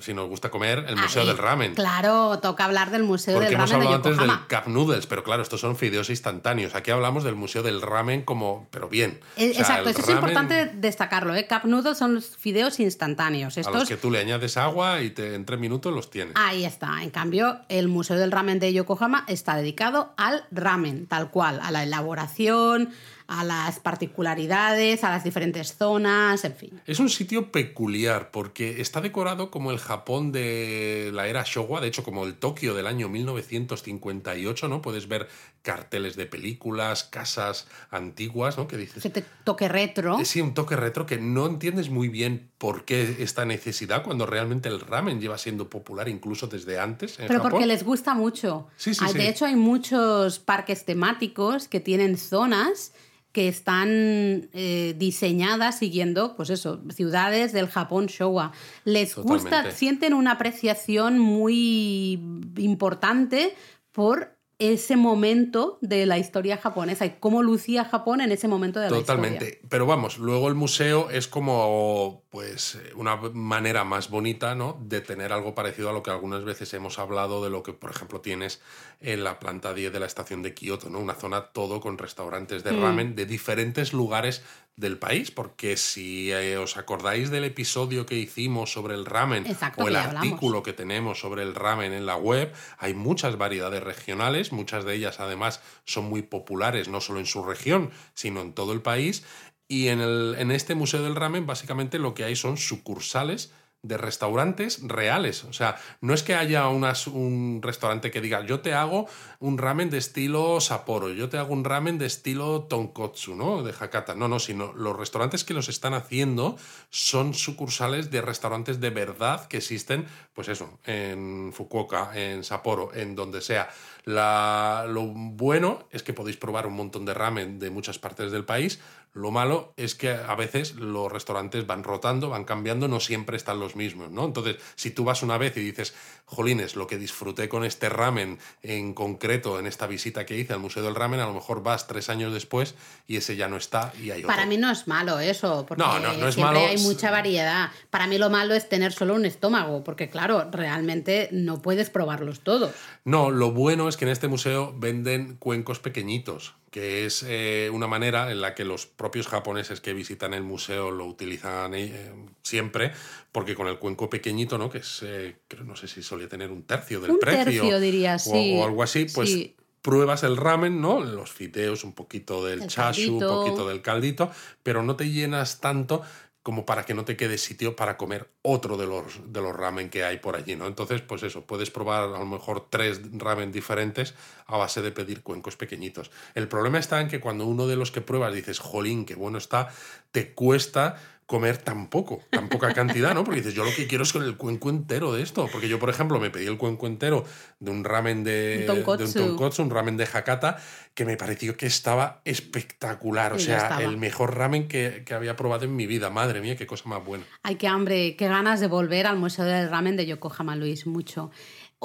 [0.01, 1.74] si nos gusta comer, el Museo Ahí, del Ramen.
[1.74, 4.47] Claro, toca hablar del Museo Porque del hemos Ramen de hablado antes Yokohama.
[4.49, 6.74] del Cup Noodles, pero claro, estos son fideos instantáneos.
[6.74, 9.20] Aquí hablamos del Museo del Ramen como, pero bien.
[9.37, 11.34] Eh, O sea, Exacto, eso es importante destacarlo.
[11.34, 11.47] ¿eh?
[11.49, 13.57] Cup noodles son los fideos instantáneos.
[13.57, 16.34] A los que tú le añades agua y te, en tres minutos los tienes.
[16.37, 17.03] Ahí está.
[17.03, 21.70] En cambio, el Museo del Ramen de Yokohama está dedicado al ramen, tal cual, a
[21.70, 22.91] la elaboración,
[23.29, 26.81] a las particularidades, a las diferentes zonas, en fin.
[26.87, 31.89] Es un sitio peculiar porque está decorado como el Japón de la era Showa, de
[31.89, 34.83] hecho como el Tokio del año 1958, ¿no?
[34.83, 35.29] Puedes ver
[35.62, 38.68] carteles de películas, casas antiguas, ¿no?
[38.68, 40.18] Que dices, Ese te- toque retro.
[40.20, 44.27] Eh, Sí, un toque retro que no entiendes muy bien por qué esta necesidad cuando
[44.27, 47.51] realmente el ramen lleva siendo popular incluso desde antes en Pero Japón.
[47.53, 48.68] porque les gusta mucho.
[48.77, 49.18] Sí, sí, sí.
[49.18, 52.93] De hecho, hay muchos parques temáticos que tienen zonas
[53.37, 58.53] que están eh, diseñadas siguiendo, pues eso, ciudades del Japón Showa.
[58.84, 62.18] Les gusta, sienten una apreciación muy
[62.57, 63.55] importante
[63.93, 68.91] por ese momento de la historia japonesa y cómo lucía Japón en ese momento de
[68.91, 69.22] la historia.
[69.22, 69.61] Totalmente.
[69.68, 74.78] Pero vamos, luego el museo es como pues una manera más bonita, ¿no?
[74.78, 77.91] De tener algo parecido a lo que algunas veces hemos hablado de lo que, por
[77.91, 78.61] ejemplo, tienes
[79.01, 80.99] en la planta 10 de la estación de Kioto, ¿no?
[80.99, 82.82] Una zona todo con restaurantes de Mm.
[82.82, 84.43] ramen de diferentes lugares
[84.76, 89.84] del país, porque si eh, os acordáis del episodio que hicimos sobre el ramen Exacto,
[89.84, 93.82] o el que artículo que tenemos sobre el ramen en la web, hay muchas variedades
[93.82, 98.53] regionales, muchas de ellas además son muy populares, no solo en su región, sino en
[98.53, 99.24] todo el país.
[99.68, 103.52] Y en, el, en este Museo del Ramen básicamente lo que hay son sucursales
[103.82, 105.44] de restaurantes reales.
[105.44, 109.06] O sea, no es que haya un restaurante que diga, yo te hago
[109.38, 113.62] un ramen de estilo Sapporo, yo te hago un ramen de estilo Tonkotsu, ¿no?
[113.62, 114.16] De Hakata.
[114.16, 116.56] No, no, sino los restaurantes que los están haciendo
[116.90, 123.14] son sucursales de restaurantes de verdad que existen, pues eso, en Fukuoka, en Sapporo, en
[123.14, 123.68] donde sea.
[124.04, 128.44] La- lo bueno es que podéis probar un montón de ramen de muchas partes del
[128.44, 128.80] país.
[129.16, 133.58] Lo malo es que a veces los restaurantes van rotando, van cambiando, no siempre están
[133.58, 134.26] los mismos, ¿no?
[134.26, 135.94] Entonces, si tú vas una vez y dices,
[136.26, 140.58] jolines, lo que disfruté con este ramen en concreto en esta visita que hice al
[140.58, 142.74] Museo del Ramen, a lo mejor vas tres años después
[143.06, 144.26] y ese ya no está y hay otro.
[144.28, 146.68] Para mí no es malo eso, porque No, no, no es siempre malo.
[146.68, 147.70] hay mucha variedad.
[147.88, 152.40] Para mí lo malo es tener solo un estómago, porque claro, realmente no puedes probarlos
[152.40, 152.74] todos.
[153.04, 157.86] No, lo bueno es que en este museo venden cuencos pequeñitos, que es eh, una
[157.86, 162.12] manera en la que los propios japoneses que visitan el museo lo utilizan eh,
[162.42, 162.92] siempre,
[163.32, 164.68] porque con el cuenco pequeñito, ¿no?
[164.68, 167.44] que es, eh, creo, no sé si solía tener un tercio del Un precio.
[167.62, 168.56] tercio, diría, o, sí.
[168.58, 169.54] o algo así, pues Sí.
[169.80, 171.00] pruebas el ramen, ¿no?
[171.00, 174.30] Los fideos, un poquito del El chashu, un poquito del caldito,
[174.64, 176.02] pero no te llenas tanto
[176.47, 179.90] como para que no te quede sitio para comer otro de los, de los ramen
[179.90, 180.68] que hay por allí, ¿no?
[180.68, 184.14] Entonces, pues eso, puedes probar a lo mejor tres ramen diferentes
[184.47, 186.12] a base de pedir cuencos pequeñitos.
[186.36, 189.38] El problema está en que cuando uno de los que pruebas dices, jolín, qué bueno
[189.38, 189.70] está,
[190.12, 193.24] te cuesta comer tan poco, tan poca cantidad, ¿no?
[193.24, 195.49] Porque dices, yo lo que quiero es con el cuenco entero de esto.
[195.51, 197.24] Porque yo, por ejemplo, me pedí el cuenco entero
[197.59, 199.12] de un ramen de, Un tonkotsu.
[199.12, 200.57] de un tonkotsu, un ramen de Hakata,
[200.95, 203.33] que me pareció que estaba espectacular.
[203.33, 206.11] O sea, el mejor ramen que, que había probado en mi vida.
[206.11, 207.24] Madre mía, qué cosa más buena.
[207.43, 211.33] Ay, qué hambre, qué ganas de volver al Museo del Ramen de Yokohama, Luis, mucho.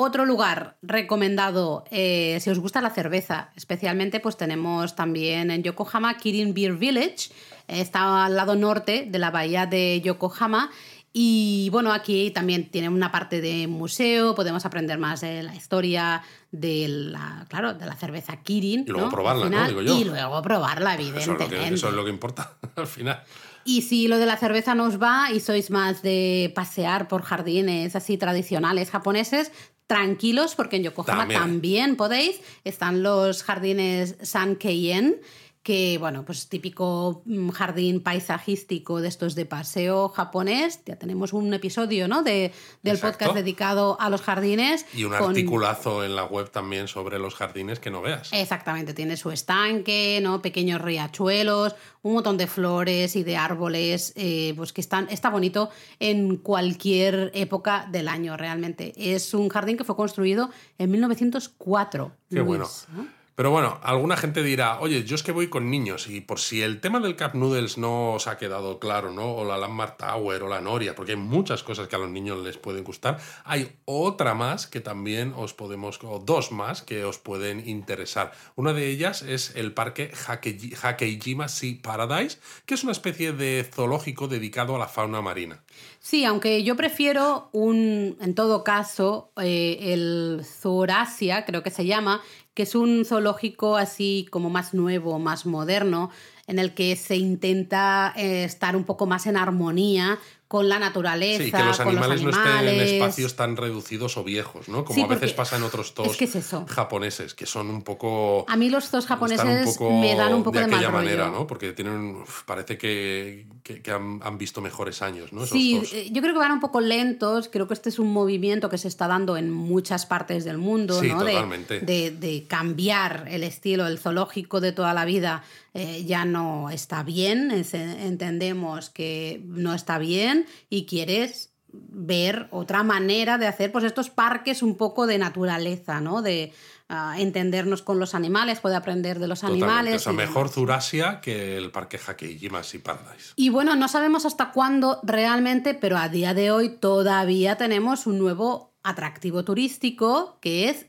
[0.04, 6.18] Otro lugar recomendado, eh, si os gusta la cerveza, especialmente, pues tenemos también en Yokohama
[6.18, 7.30] Kirin Beer Village,
[7.68, 10.72] eh, está al lado norte de la bahía de Yokohama.
[11.14, 16.24] Y bueno, aquí también tiene una parte de museo, podemos aprender más de la historia
[16.52, 18.86] de la, claro, de la cerveza Kirin.
[18.88, 19.12] Y luego ¿no?
[19.12, 19.58] probarla, Al ¿no?
[19.58, 20.00] final, Digo yo.
[20.00, 21.70] Y luego probarla, Eso es, lo evidentemente.
[21.70, 23.22] que, eso es lo que importa al final.
[23.64, 27.22] Y si lo de la cerveza no os va y sois más de pasear por
[27.22, 29.52] jardines así tradicionales japoneses,
[29.92, 31.42] tranquilos porque en Yokohama También.
[31.42, 32.40] también, podéis.
[32.64, 35.20] Están los jardines Sankeien,
[35.64, 40.82] que bueno, pues típico mm, jardín paisajístico de estos de paseo japonés.
[40.86, 42.24] Ya tenemos un episodio, ¿no?
[42.24, 42.52] De,
[42.82, 43.20] del Exacto.
[43.20, 44.86] podcast dedicado a los jardines.
[44.94, 48.30] Y un con- articulazo en la web también sobre los jardines que no veas.
[48.34, 50.42] Exactamente, tiene su estanque, ¿no?
[50.42, 55.70] Pequeños riachuelos, un montón de flores y de árboles, eh, pues que están, está bonito
[56.00, 58.94] en cualquier época del año, realmente.
[58.96, 60.50] Es un jardín que fue construido
[60.80, 62.12] en 1904.
[62.30, 62.68] Qué Luis, bueno.
[62.96, 63.21] ¿no?
[63.36, 66.62] Pero bueno, alguna gente dirá, oye, yo es que voy con niños y por si
[66.62, 69.32] el tema del Cup Noodles no os ha quedado claro, ¿no?
[69.34, 72.44] O la Landmark Tower o la Noria, porque hay muchas cosas que a los niños
[72.44, 77.18] les pueden gustar, hay otra más que también os podemos, o dos más que os
[77.20, 78.34] pueden interesar.
[78.56, 83.68] Una de ellas es el parque Hake- Hakeijima Sea Paradise, que es una especie de
[83.74, 85.64] zoológico dedicado a la fauna marina.
[86.00, 92.22] Sí, aunque yo prefiero un, en todo caso, eh, el Zoorasia, creo que se llama,
[92.54, 96.10] que es un zoológico así como más nuevo, más moderno,
[96.48, 100.20] en el que se intenta eh, estar un poco más en armonía
[100.52, 102.92] con la naturaleza, Sí, que los con animales, los no estén en animales.
[102.92, 104.84] espacios tan reducidos o viejos, ¿no?
[104.84, 107.84] Como Sí, a veces pasa en otros tos es que es japoneses, que son un
[107.84, 108.44] poco...
[108.50, 111.40] A mí los zoos japoneses me dan un poco de, de aquella mal manera, rollo.
[111.40, 111.48] ¿no?
[111.48, 115.46] Porque tienen, uf, parece que, que- que han, han visto mejores años, ¿no?
[115.46, 115.94] Esos Sí, zoos.
[115.94, 117.48] eh, yo creo que van un poco lentos.
[117.50, 121.00] Creo que este es un movimiento que se está dando en muchas partes del mundo,
[121.00, 121.24] Sí, ¿no?
[121.24, 121.80] De- totalmente.
[121.80, 125.44] De, de cambiar el estilo, el zoológico de toda la vida
[125.74, 127.52] eh, ya no está bien.
[127.52, 134.10] Es- entendemos que no está bien y quieres ver otra manera de hacer pues estos
[134.10, 136.22] parques un poco de naturaleza, ¿no?
[136.22, 136.54] De
[136.90, 139.66] ah, entendernos con los animales, puede aprender de los Totalmente.
[139.66, 139.96] animales.
[140.02, 140.54] O sea, y mejor demás.
[140.54, 143.34] Zurasia que el parque Hakeijima Sea Paradise.
[143.36, 148.20] Y bueno, no sabemos hasta cuándo realmente, pero a día de hoy todavía tenemos un
[148.20, 150.88] nuevo atractivo turístico que es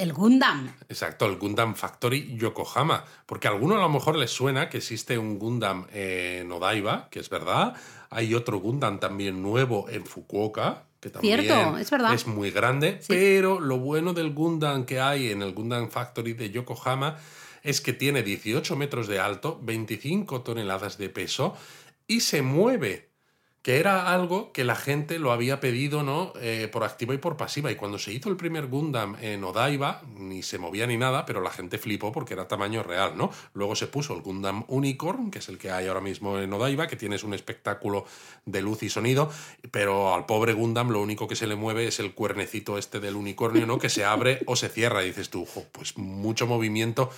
[0.00, 0.74] el Gundam.
[0.88, 3.04] Exacto, el Gundam Factory Yokohama.
[3.26, 7.20] Porque a alguno a lo mejor les suena que existe un Gundam en Odaiba, que
[7.20, 7.76] es verdad.
[8.10, 12.18] Hay otro Gundam también nuevo en Fukuoka, que también Cierto, es verdad.
[12.26, 12.98] muy grande.
[13.00, 13.06] Sí.
[13.08, 17.16] Pero lo bueno del Gundam que hay en el Gundam Factory de Yokohama
[17.62, 21.56] es que tiene 18 metros de alto, 25 toneladas de peso
[22.06, 23.09] y se mueve
[23.62, 26.32] que era algo que la gente lo había pedido ¿no?
[26.40, 27.70] Eh, por activa y por pasiva.
[27.70, 31.42] Y cuando se hizo el primer Gundam en Odaiba, ni se movía ni nada, pero
[31.42, 33.16] la gente flipó porque era tamaño real.
[33.16, 33.30] ¿no?
[33.52, 36.86] Luego se puso el Gundam Unicorn, que es el que hay ahora mismo en Odaiba,
[36.86, 38.06] que tienes un espectáculo
[38.46, 39.30] de luz y sonido,
[39.70, 43.16] pero al pobre Gundam lo único que se le mueve es el cuernecito este del
[43.16, 43.78] unicornio, ¿no?
[43.78, 45.00] que se abre o se cierra.
[45.00, 47.10] Dices tú, "Jo, pues mucho movimiento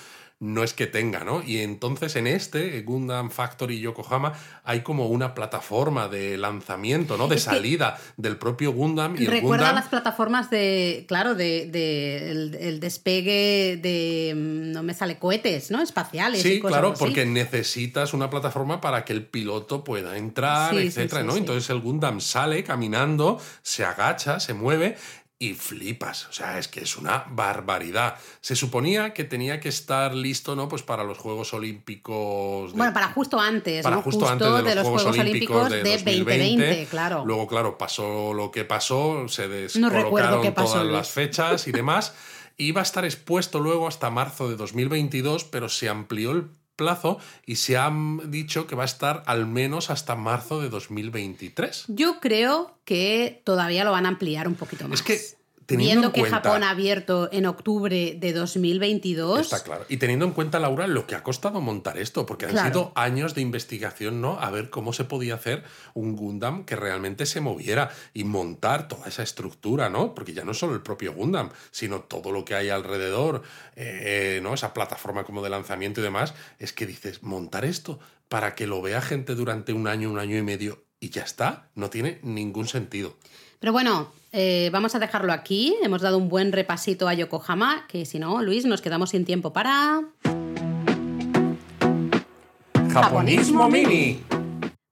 [0.42, 1.40] no es que tenga, ¿no?
[1.40, 4.32] Y entonces en este Gundam Factory Yokohama
[4.64, 7.28] hay como una plataforma de lanzamiento, ¿no?
[7.28, 12.32] De Es salida del propio Gundam y Recuerda Gundam las plataformas de, claro, de, de
[12.32, 15.80] el, el despegue de, mm, no me sale, cohetes, ¿no?
[15.80, 16.40] Espaciales.
[16.44, 16.98] y Sí, cosas claro, así.
[16.98, 21.36] porque necesitas una plataforma para que el piloto pueda entrar, Sí, etcétera, sí, ¿no?
[21.36, 24.96] Entonces el Gundam sale caminando, se agacha, se mueve
[25.42, 26.26] y flipas.
[26.28, 28.16] O sea, es que es una barbaridad.
[28.40, 30.68] Se suponía que tenía que estar listo, ¿no?
[30.68, 32.70] Pues para los Juegos Olímpicos.
[32.72, 34.02] de- Bueno, para justo antes, para ¿no?
[34.02, 37.24] justo, antes de los, Juegos, Olímpicos, de, 2020, claro.
[37.26, 40.96] Luego, claro, pasó lo que pasó, se No descolocaron qué pasó, todas Luis.
[40.96, 42.14] las fechas y demás.
[42.56, 46.50] Iba a estar expuesto luego hasta marzo de 2022, pero se amplió el
[46.82, 47.92] plazo y se ha
[48.26, 51.84] dicho que va a estar al menos hasta marzo de 2023.
[51.88, 55.00] Yo creo que todavía lo van a ampliar un poquito más.
[55.00, 55.41] Es que
[55.76, 59.40] Viendo que Japón ha abierto en octubre de 2022.
[59.40, 59.84] Está claro.
[59.88, 63.34] Y teniendo en cuenta, Laura, lo que ha costado montar esto, porque han sido años
[63.34, 64.38] de investigación, ¿no?
[64.40, 65.64] A ver cómo se podía hacer
[65.94, 70.14] un Gundam que realmente se moviera y montar toda esa estructura, ¿no?
[70.14, 73.42] Porque ya no solo el propio Gundam, sino todo lo que hay alrededor,
[73.76, 74.54] eh, ¿no?
[74.54, 77.98] Esa plataforma como de lanzamiento y demás, es que dices, montar esto
[78.28, 81.68] para que lo vea gente durante un año, un año y medio y ya está,
[81.74, 83.16] no tiene ningún sentido.
[83.62, 85.76] Pero bueno, eh, vamos a dejarlo aquí.
[85.84, 89.52] Hemos dado un buen repasito a Yokohama, que si no, Luis, nos quedamos sin tiempo
[89.52, 90.02] para...
[92.92, 94.20] Japonismo Mini.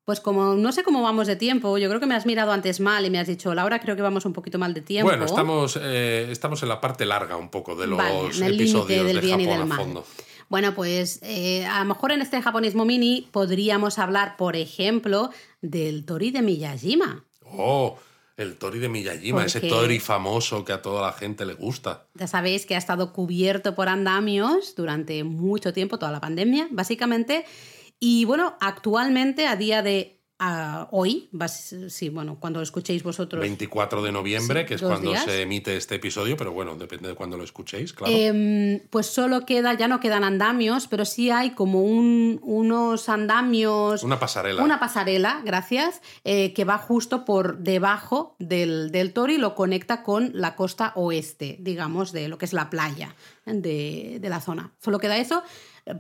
[0.04, 2.78] Pues como no sé cómo vamos de tiempo, yo creo que me has mirado antes
[2.78, 5.08] mal y me has dicho, Laura, creo que vamos un poquito mal de tiempo.
[5.10, 9.40] Bueno, estamos, eh, estamos en la parte larga un poco de los episodios del bien
[9.40, 9.80] y del mal.
[10.48, 16.04] Bueno, pues eh, a lo mejor en este japonismo mini podríamos hablar, por ejemplo, del
[16.04, 17.24] Tori de Miyajima.
[17.52, 17.98] Oh,
[18.41, 22.07] el Tori de Miyajima, ese Tori famoso que a toda la gente le gusta.
[22.14, 27.45] Ya sabéis que ha estado cubierto por andamios durante mucho tiempo, toda la pandemia, básicamente.
[27.99, 30.19] Y bueno, actualmente, a día de
[30.91, 31.28] hoy,
[31.88, 33.41] sí, bueno, cuando lo escuchéis vosotros.
[33.41, 37.36] 24 de noviembre, que es cuando se emite este episodio, pero bueno, depende de cuando
[37.36, 38.12] lo escuchéis, claro.
[38.14, 44.03] Em, pues solo queda, ya no quedan andamios, pero sí hay como un, unos andamios.
[44.03, 44.62] Una pasarela.
[44.62, 50.03] Una pasarela, gracias, eh, que va justo por debajo del, del Tori y lo conecta
[50.03, 53.14] con la costa oeste, digamos, de lo que es la playa
[53.45, 54.72] de, de la zona.
[54.78, 55.43] Solo queda eso.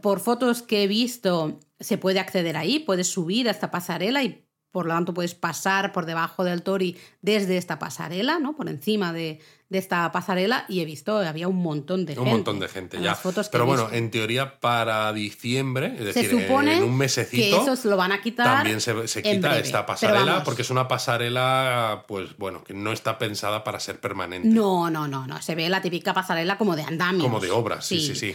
[0.02, 4.46] Por fotos que he visto, se puede acceder ahí, puedes subir a esta pasarela y
[4.72, 8.54] por lo tanto puedes pasar por debajo del Tori desde esta pasarela, ¿no?
[8.54, 9.40] Por encima de,
[9.70, 12.28] esta pasarela y he visto, había un montón de gente.
[12.28, 13.18] Un montón de gente, ya.
[13.52, 17.64] Pero bueno, en teoría para diciembre, es decir, supone en un mesecito...
[17.64, 22.36] Que lo van a quitar También se, quita esta pasarela porque es una pasarela, pues
[22.36, 24.48] bueno, que no está pensada para ser permanente.
[24.48, 25.40] No, no, no, no.
[25.42, 27.22] Se ve la típica pasarela como de andamio.
[27.22, 28.34] Como de obra, sí, sí, sí.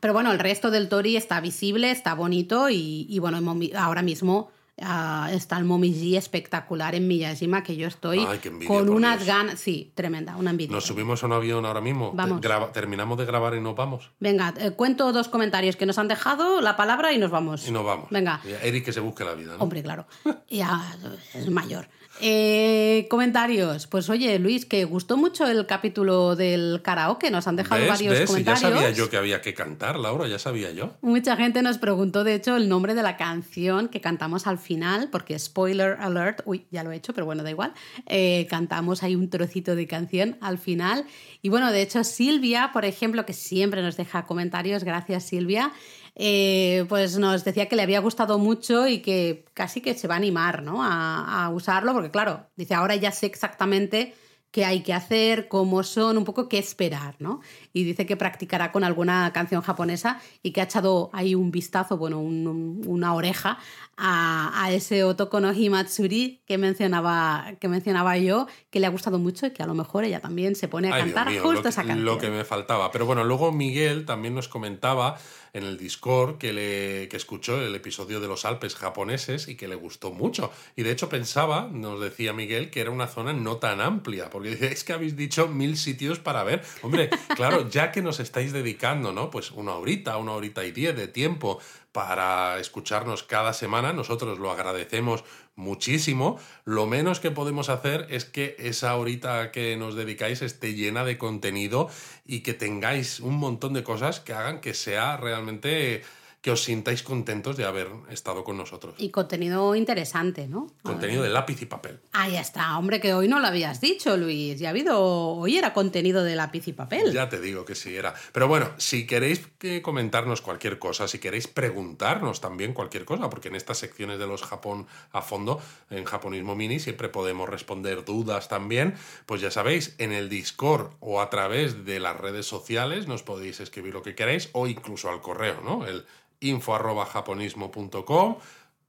[0.00, 3.38] Pero bueno, el resto del Tori está visible, está bonito y, y bueno,
[3.76, 4.50] ahora mismo
[4.80, 8.26] Ah, está el Momiji espectacular en Miyajima que yo estoy
[8.66, 9.60] con unas ganas.
[9.60, 10.74] Sí, tremenda, una envidia.
[10.74, 12.12] ¿Nos subimos a un avión ahora mismo?
[12.12, 12.40] Vamos.
[12.72, 14.10] terminamos de grabar y nos vamos.
[14.18, 17.68] Venga, eh, cuento dos comentarios que nos han dejado la palabra y nos vamos.
[17.68, 18.08] Y nos vamos.
[18.10, 18.40] Venga.
[18.62, 19.54] Eric que se busque la vida.
[19.58, 20.06] Hombre, claro.
[20.48, 20.96] ya
[21.34, 21.88] es mayor.
[22.20, 23.86] Eh, comentarios.
[23.86, 27.30] Pues oye, Luis, que gustó mucho el capítulo del karaoke.
[27.30, 28.60] Nos han dejado varios comentarios.
[28.62, 30.92] Ya sabía yo que había que cantar, Laura, ya sabía yo.
[31.00, 35.08] Mucha gente nos preguntó, de hecho, el nombre de la canción que cantamos al final,
[35.10, 37.74] porque spoiler alert, uy, ya lo he hecho, pero bueno, da igual.
[38.06, 41.04] Eh, cantamos ahí un trocito de canción al final.
[41.42, 45.72] Y bueno, de hecho, Silvia, por ejemplo, que siempre nos deja comentarios, gracias Silvia.
[46.16, 50.14] Eh, pues nos decía que le había gustado mucho y que casi que se va
[50.14, 50.82] a animar ¿no?
[50.82, 54.14] a, a usarlo, porque claro, dice, ahora ya sé exactamente
[54.54, 57.40] qué hay que hacer, cómo son, un poco qué esperar, ¿no?
[57.72, 61.96] Y dice que practicará con alguna canción japonesa y que ha echado ahí un vistazo,
[61.96, 63.58] bueno, una oreja
[63.96, 69.46] a, ese Otoko no Himatsuri que mencionaba, que mencionaba yo, que le ha gustado mucho
[69.46, 72.04] y que a lo mejor ella también se pone a cantar justo esa canción.
[72.04, 72.92] Lo que me faltaba.
[72.92, 75.16] Pero bueno, luego Miguel también nos comentaba
[75.54, 79.68] en el Discord que, le, que escuchó el episodio de los Alpes japoneses y que
[79.68, 80.52] le gustó mucho.
[80.76, 84.50] Y de hecho pensaba, nos decía Miguel, que era una zona no tan amplia, porque
[84.50, 86.62] dice, es que habéis dicho mil sitios para ver.
[86.82, 89.30] Hombre, claro, ya que nos estáis dedicando, ¿no?
[89.30, 91.60] Pues una horita, una horita y diez de tiempo
[91.94, 93.92] para escucharnos cada semana.
[93.92, 95.22] Nosotros lo agradecemos
[95.54, 96.40] muchísimo.
[96.64, 101.18] Lo menos que podemos hacer es que esa horita que nos dedicáis esté llena de
[101.18, 101.88] contenido
[102.26, 106.02] y que tengáis un montón de cosas que hagan que sea realmente
[106.44, 108.94] que os sintáis contentos de haber estado con nosotros.
[108.98, 110.66] Y contenido interesante, ¿no?
[110.82, 112.00] Contenido de lápiz y papel.
[112.12, 114.58] Ahí está, hombre, que hoy no lo habías dicho, Luis.
[114.58, 115.00] Ya ha habido.
[115.00, 117.14] Hoy era contenido de lápiz y papel.
[117.14, 118.12] Ya te digo que sí era.
[118.30, 119.40] Pero bueno, si queréis
[119.80, 124.42] comentarnos cualquier cosa, si queréis preguntarnos también cualquier cosa, porque en estas secciones de los
[124.42, 130.12] Japón a fondo, en Japonismo Mini, siempre podemos responder dudas también, pues ya sabéis, en
[130.12, 134.50] el Discord o a través de las redes sociales nos podéis escribir lo que queráis
[134.52, 135.86] o incluso al correo, ¿no?
[135.86, 136.04] El
[136.44, 138.36] info.japonismo.com,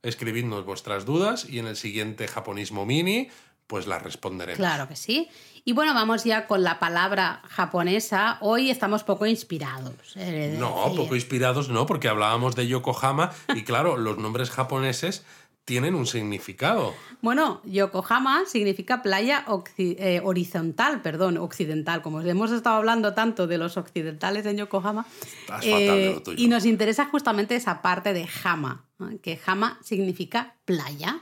[0.04, 3.30] escribidnos vuestras dudas y en el siguiente Japonismo Mini
[3.68, 4.58] pues las responderemos.
[4.58, 5.28] Claro que sí.
[5.64, 8.38] Y bueno, vamos ya con la palabra japonesa.
[8.42, 10.16] Hoy estamos poco inspirados.
[10.60, 15.26] No, poco inspirados no, porque hablábamos de Yokohama y claro, los nombres japoneses
[15.66, 16.94] tienen un significado.
[17.22, 19.44] Bueno, Yokohama significa playa
[19.78, 22.04] eh, horizontal, perdón, occidental.
[22.04, 25.06] Como hemos estado hablando tanto de los occidentales en Yokohama.
[25.10, 26.38] eh, Estás fatal de lo tuyo.
[26.44, 29.10] y nos interesa justamente esa parte de Hama, ¿no?
[29.22, 31.20] que Hama significa playa.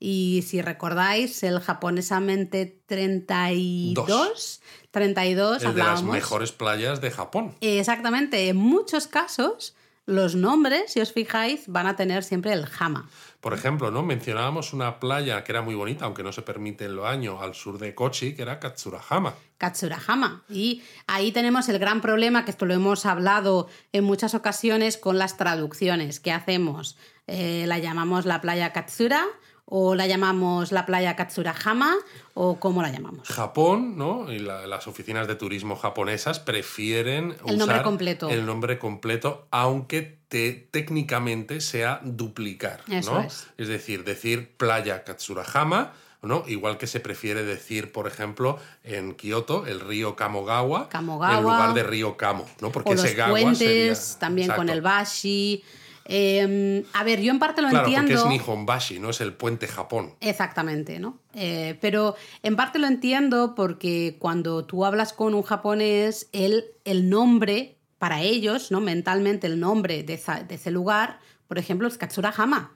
[0.00, 4.60] Y si recordáis, el japonesamente 32, Dos.
[4.90, 7.54] 32 Es de las mejores playas de Japón.
[7.60, 9.74] Exactamente, en muchos casos
[10.06, 13.08] los nombres, si os fijáis, van a tener siempre el Hama.
[13.40, 14.02] Por ejemplo, ¿no?
[14.02, 17.54] Mencionábamos una playa que era muy bonita, aunque no se permite en lo año, al
[17.54, 19.34] sur de Kochi, que era Katsurahama.
[19.58, 20.44] Katsurahama.
[20.48, 25.18] Y ahí tenemos el gran problema, que esto lo hemos hablado en muchas ocasiones con
[25.18, 26.20] las traducciones.
[26.20, 26.96] ¿Qué hacemos?
[27.26, 29.24] Eh, ¿La llamamos la playa Katsura?
[29.66, 31.94] ¿O la llamamos la playa Katsurahama?
[32.34, 33.26] ¿O cómo la llamamos?
[33.28, 34.30] Japón, ¿no?
[34.30, 38.28] Y la- las oficinas de turismo japonesas prefieren El nombre usar completo.
[38.28, 43.20] el nombre completo, aunque te- técnicamente sea duplicar, Eso ¿no?
[43.22, 43.46] es.
[43.56, 46.44] decir, decir playa Katsurahama, ¿no?
[46.46, 51.36] Igual que se prefiere decir, por ejemplo, en Kioto, el río Kamogawa, Kamogawa.
[51.38, 52.70] en lugar de río Kamo, ¿no?
[52.70, 53.58] Porque O los ese gawa puentes,
[53.98, 55.64] sería- también con el bashi.
[56.06, 58.22] Eh, a ver, yo en parte lo Claro, entiendo.
[58.22, 60.14] porque es Nihonbashi, no es el puente Japón.
[60.20, 61.18] Exactamente, ¿no?
[61.34, 67.08] Eh, pero en parte lo entiendo porque cuando tú hablas con un japonés, él, el
[67.08, 68.80] nombre para ellos, ¿no?
[68.80, 72.72] Mentalmente el nombre de, esa- de ese lugar, por ejemplo, es Katsurahama.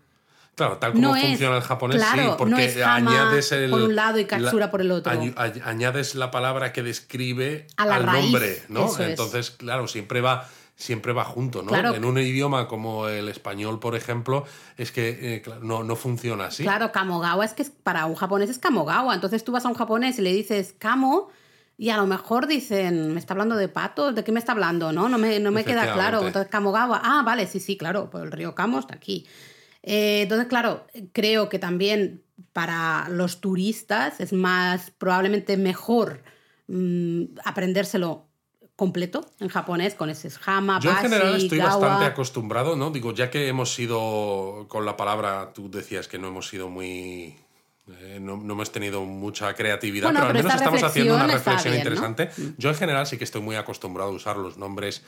[0.55, 3.53] Claro, tal como No es- funciona el japonés, claro, sí, porque no es hama añades
[3.53, 5.12] el, por un lado y katsura la- por el otro.
[5.12, 8.87] añ- añ- añades la palabra que describe al raíz, nombre, ¿no?
[8.87, 9.11] eso es.
[9.11, 10.49] Entonces, claro, siempre va
[10.79, 11.68] siempre va junto, ¿no?
[11.68, 11.95] Claro.
[11.95, 14.45] En un idioma como el español, por ejemplo,
[14.76, 16.62] es que eh, no, no funciona así.
[16.62, 19.12] Claro, Kamogawa es que para un japonés es Kamogawa.
[19.12, 21.31] Entonces tú vas a un japonés y le dices Kamo
[21.76, 24.14] y a lo mejor dicen, ¿me está hablando de patos?
[24.14, 24.93] ¿De qué me está hablando?
[24.93, 26.24] No, no me, no me queda claro.
[26.24, 29.26] Entonces Kamogawa, ah, vale, sí, sí, claro, pues el río Kamo está aquí.
[29.83, 32.22] Eh, entonces, claro, creo que también
[32.53, 36.22] para los turistas es más, probablemente mejor
[36.68, 38.28] mm, aprendérselo
[38.79, 41.76] completo en japonés con ese hama, Yo en general estoy gawa.
[41.79, 42.93] bastante acostumbrado, ¿no?
[42.93, 47.35] Digo, ya que hemos sido con la palabra, tú decías que no hemos sido muy...
[47.89, 51.26] eh, no, no hemos tenido mucha creatividad, Bueno, pero al menos esta estamos haciendo una
[51.26, 51.76] reflexión ¿no?
[51.76, 51.81] Mm.
[51.81, 52.31] interesante.
[52.57, 55.03] Yo en general sí que estoy muy acostumbrado a usar los nombres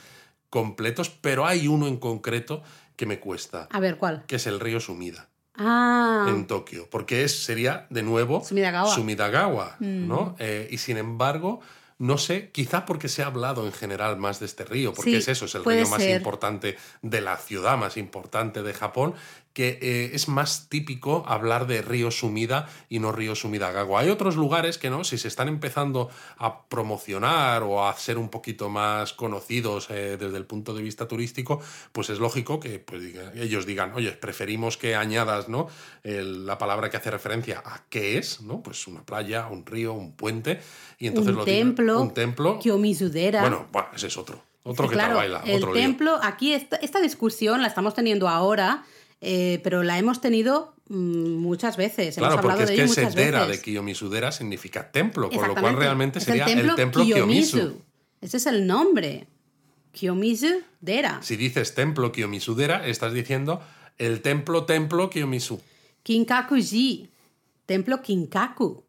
[0.49, 2.65] completos, pero hay uno en concreto
[2.97, 4.25] que me cuesta, A ver, ¿cuál?
[4.27, 8.91] que es el río Sumida Ah, en Tokio, porque es, sería de nuevo Sumidagawa.
[8.91, 8.95] Mm.
[8.97, 10.35] Sumidagawa, ¿no?
[10.41, 11.61] Eh, y sin embargo,
[12.01, 15.17] no sé, quizá porque se ha hablado en general más de este río, porque Sí,
[15.19, 16.17] es eso, es el río más ser.
[16.17, 19.15] importante de la ciudad más importante de Japón,
[19.53, 24.01] que eh, es más típico hablar de río Sumida y no río Sumidagawa.
[24.01, 28.29] Hay otros lugares que no, si se están empezando a promocionar o a ser un
[28.29, 31.61] poquito más conocidos eh, desde el punto de vista turístico,
[31.93, 33.03] pues es lógico que pues,
[33.35, 35.69] ellos digan, oye, preferimos que añadas ¿no?
[36.03, 38.63] El- la palabra que hace referencia a qué es, ¿no?
[38.63, 40.61] Pues una playa, un río, un puente,
[40.99, 41.61] y entonces un lo digan.
[41.75, 42.59] templo, un templo.
[43.41, 44.43] Bueno, bueno, ese es otro.
[44.63, 45.83] Otro que claro, te baila, el otro lío.
[45.83, 48.85] templo, aquí esta, esta discusión la estamos teniendo ahora,
[49.21, 52.17] eh, pero la hemos tenido mm, muchas veces.
[52.17, 53.63] Claro, hemos hablado porque es de que dera de veces.
[53.63, 57.83] Kiyomizudera significa templo, con lo cual realmente Es sería el templo, Kiyomizu.
[58.21, 59.27] Ese es el nombre.
[59.93, 61.21] Kiyomizu-dera.
[61.23, 63.61] Si dices templo Kiyomizudera, estás diciendo
[63.99, 65.61] el templo templo Kiyomizu.
[66.03, 67.11] Kinkaku-ji.
[67.67, 68.85] Templo Kinkaku.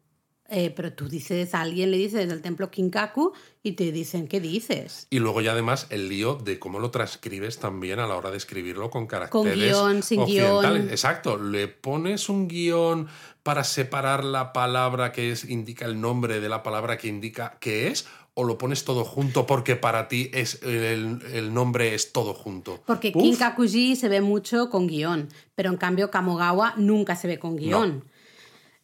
[0.54, 3.32] Eh, pero tú dices, a alguien le dices el templo Kinkaku
[3.62, 5.06] y te dicen, ¿qué dices?
[5.08, 8.36] Y luego ya además el lío de cómo lo transcribes también a la hora de
[8.36, 10.90] escribirlo con caracteres guion, sin guion.
[10.90, 13.08] Exacto, le pones un guion
[13.42, 17.88] para separar la palabra que es, indica el nombre de la palabra que indica qué
[17.88, 22.34] es, o lo pones todo junto porque para ti es el, el nombre es todo
[22.34, 22.78] junto.
[22.86, 27.38] Porque Uf, Kinkaku-ji se ve mucho con guion, pero en cambio Kamogawa nunca se ve
[27.38, 28.04] con guion.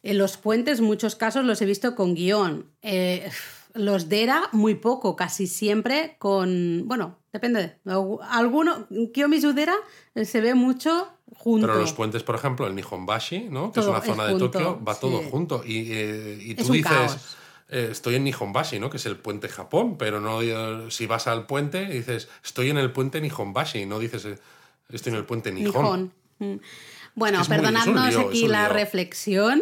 [0.03, 2.65] En los puentes, muchos casos los he visto con guion.
[2.81, 3.29] Eh,
[3.73, 6.83] los Dera, muy poco, casi siempre con.
[6.85, 7.77] Bueno, depende.
[8.29, 8.87] Alguno.
[9.13, 9.75] Kiyomizu Dera
[10.15, 11.67] eh, se ve mucho junto.
[11.67, 13.71] Pero los puentes, por ejemplo, el Nihonbashi, ¿no?
[13.71, 14.99] que Todo es una es zona de junto, Tokio, va sí.
[15.01, 15.63] todo junto.
[15.65, 17.37] Y, eh, y Es tú un dices, caos.
[17.69, 18.89] eh, estoy en Nihonbashi, ¿no?
[18.89, 20.39] que es el puente Japón, pero no
[20.89, 24.27] si vas al puente dices, estoy en el puente Nihonbashi, no dices,
[24.89, 25.73] estoy en el puente Nihon.
[25.73, 26.13] Nihon.
[26.39, 26.59] Mm.
[27.15, 29.61] Bueno, Es muy- perdonadnos lío, aquí la reflexión.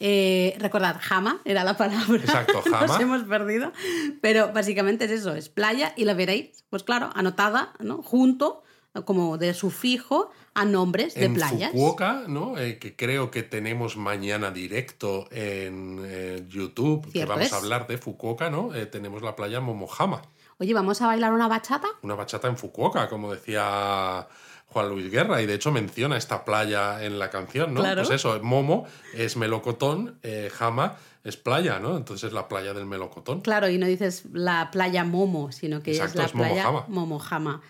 [0.00, 2.16] Eh, recordad, Hama era la palabra.
[2.16, 3.00] Exacto, Nos Hama.
[3.00, 3.72] hemos perdido.
[4.20, 8.02] Pero básicamente es eso, es playa y la veréis, pues claro, anotada, ¿no?
[8.02, 8.62] Junto,
[9.04, 11.70] como de sufijo, a nombres de en playas.
[11.72, 12.58] Fukuoka, ¿no?
[12.58, 17.52] Eh, que creo que tenemos mañana directo en eh, YouTube, que vamos es.
[17.52, 18.70] a hablar de Fukuoka, ¿no?
[18.90, 20.22] Tenemos la playa Momohama.
[20.58, 21.86] Oye, ¿vamos a bailar una bachata?
[22.02, 24.26] Una bachata en Fukuoka, como decía
[24.70, 27.80] Juan Luis Guerra, y de hecho menciona esta playa en la canción, ¿no?
[27.80, 28.02] Claro.
[28.02, 31.96] Pues eso, Momo es melocotón, eh, Jama es playa, ¿no?
[31.96, 33.40] Entonces es la playa del melocotón.
[33.40, 36.84] Claro, y no dices la playa Momo, sino que Exacto, es la es playa Momojama.
[36.88, 37.62] Momojama.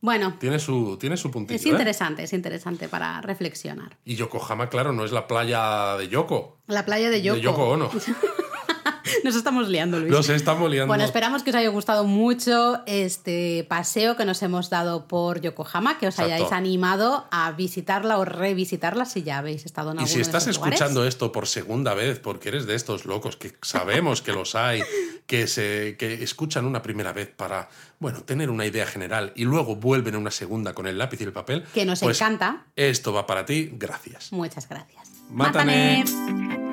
[0.00, 1.56] Bueno, Tiene su, tiene su puntito.
[1.56, 1.70] es ¿eh?
[1.70, 3.96] interesante, es interesante para reflexionar.
[4.04, 6.58] Y Yokohama, claro, no es la playa de Yoko.
[6.68, 7.36] La playa de Yoko.
[7.36, 7.90] De Yoko Ono.
[9.24, 10.10] Nos estamos liando, Luis.
[10.12, 10.88] Nos estamos liando.
[10.88, 15.98] Bueno, esperamos que os haya gustado mucho este paseo que nos hemos dado por Yokohama,
[15.98, 16.34] que os Exacto.
[16.34, 20.22] hayáis animado a visitarla o revisitarla si ya habéis estado en Y alguno si de
[20.22, 20.74] estás lugares.
[20.74, 24.82] escuchando esto por segunda vez, porque eres de estos locos que sabemos que los hay,
[25.26, 27.68] que, se, que escuchan una primera vez para,
[27.98, 31.24] bueno, tener una idea general y luego vuelven a una segunda con el lápiz y
[31.24, 31.64] el papel.
[31.74, 32.64] Que nos pues encanta.
[32.76, 34.32] Esto va para ti, gracias.
[34.32, 35.08] Muchas gracias.
[35.30, 36.04] Mátane.
[36.04, 36.65] Mátane.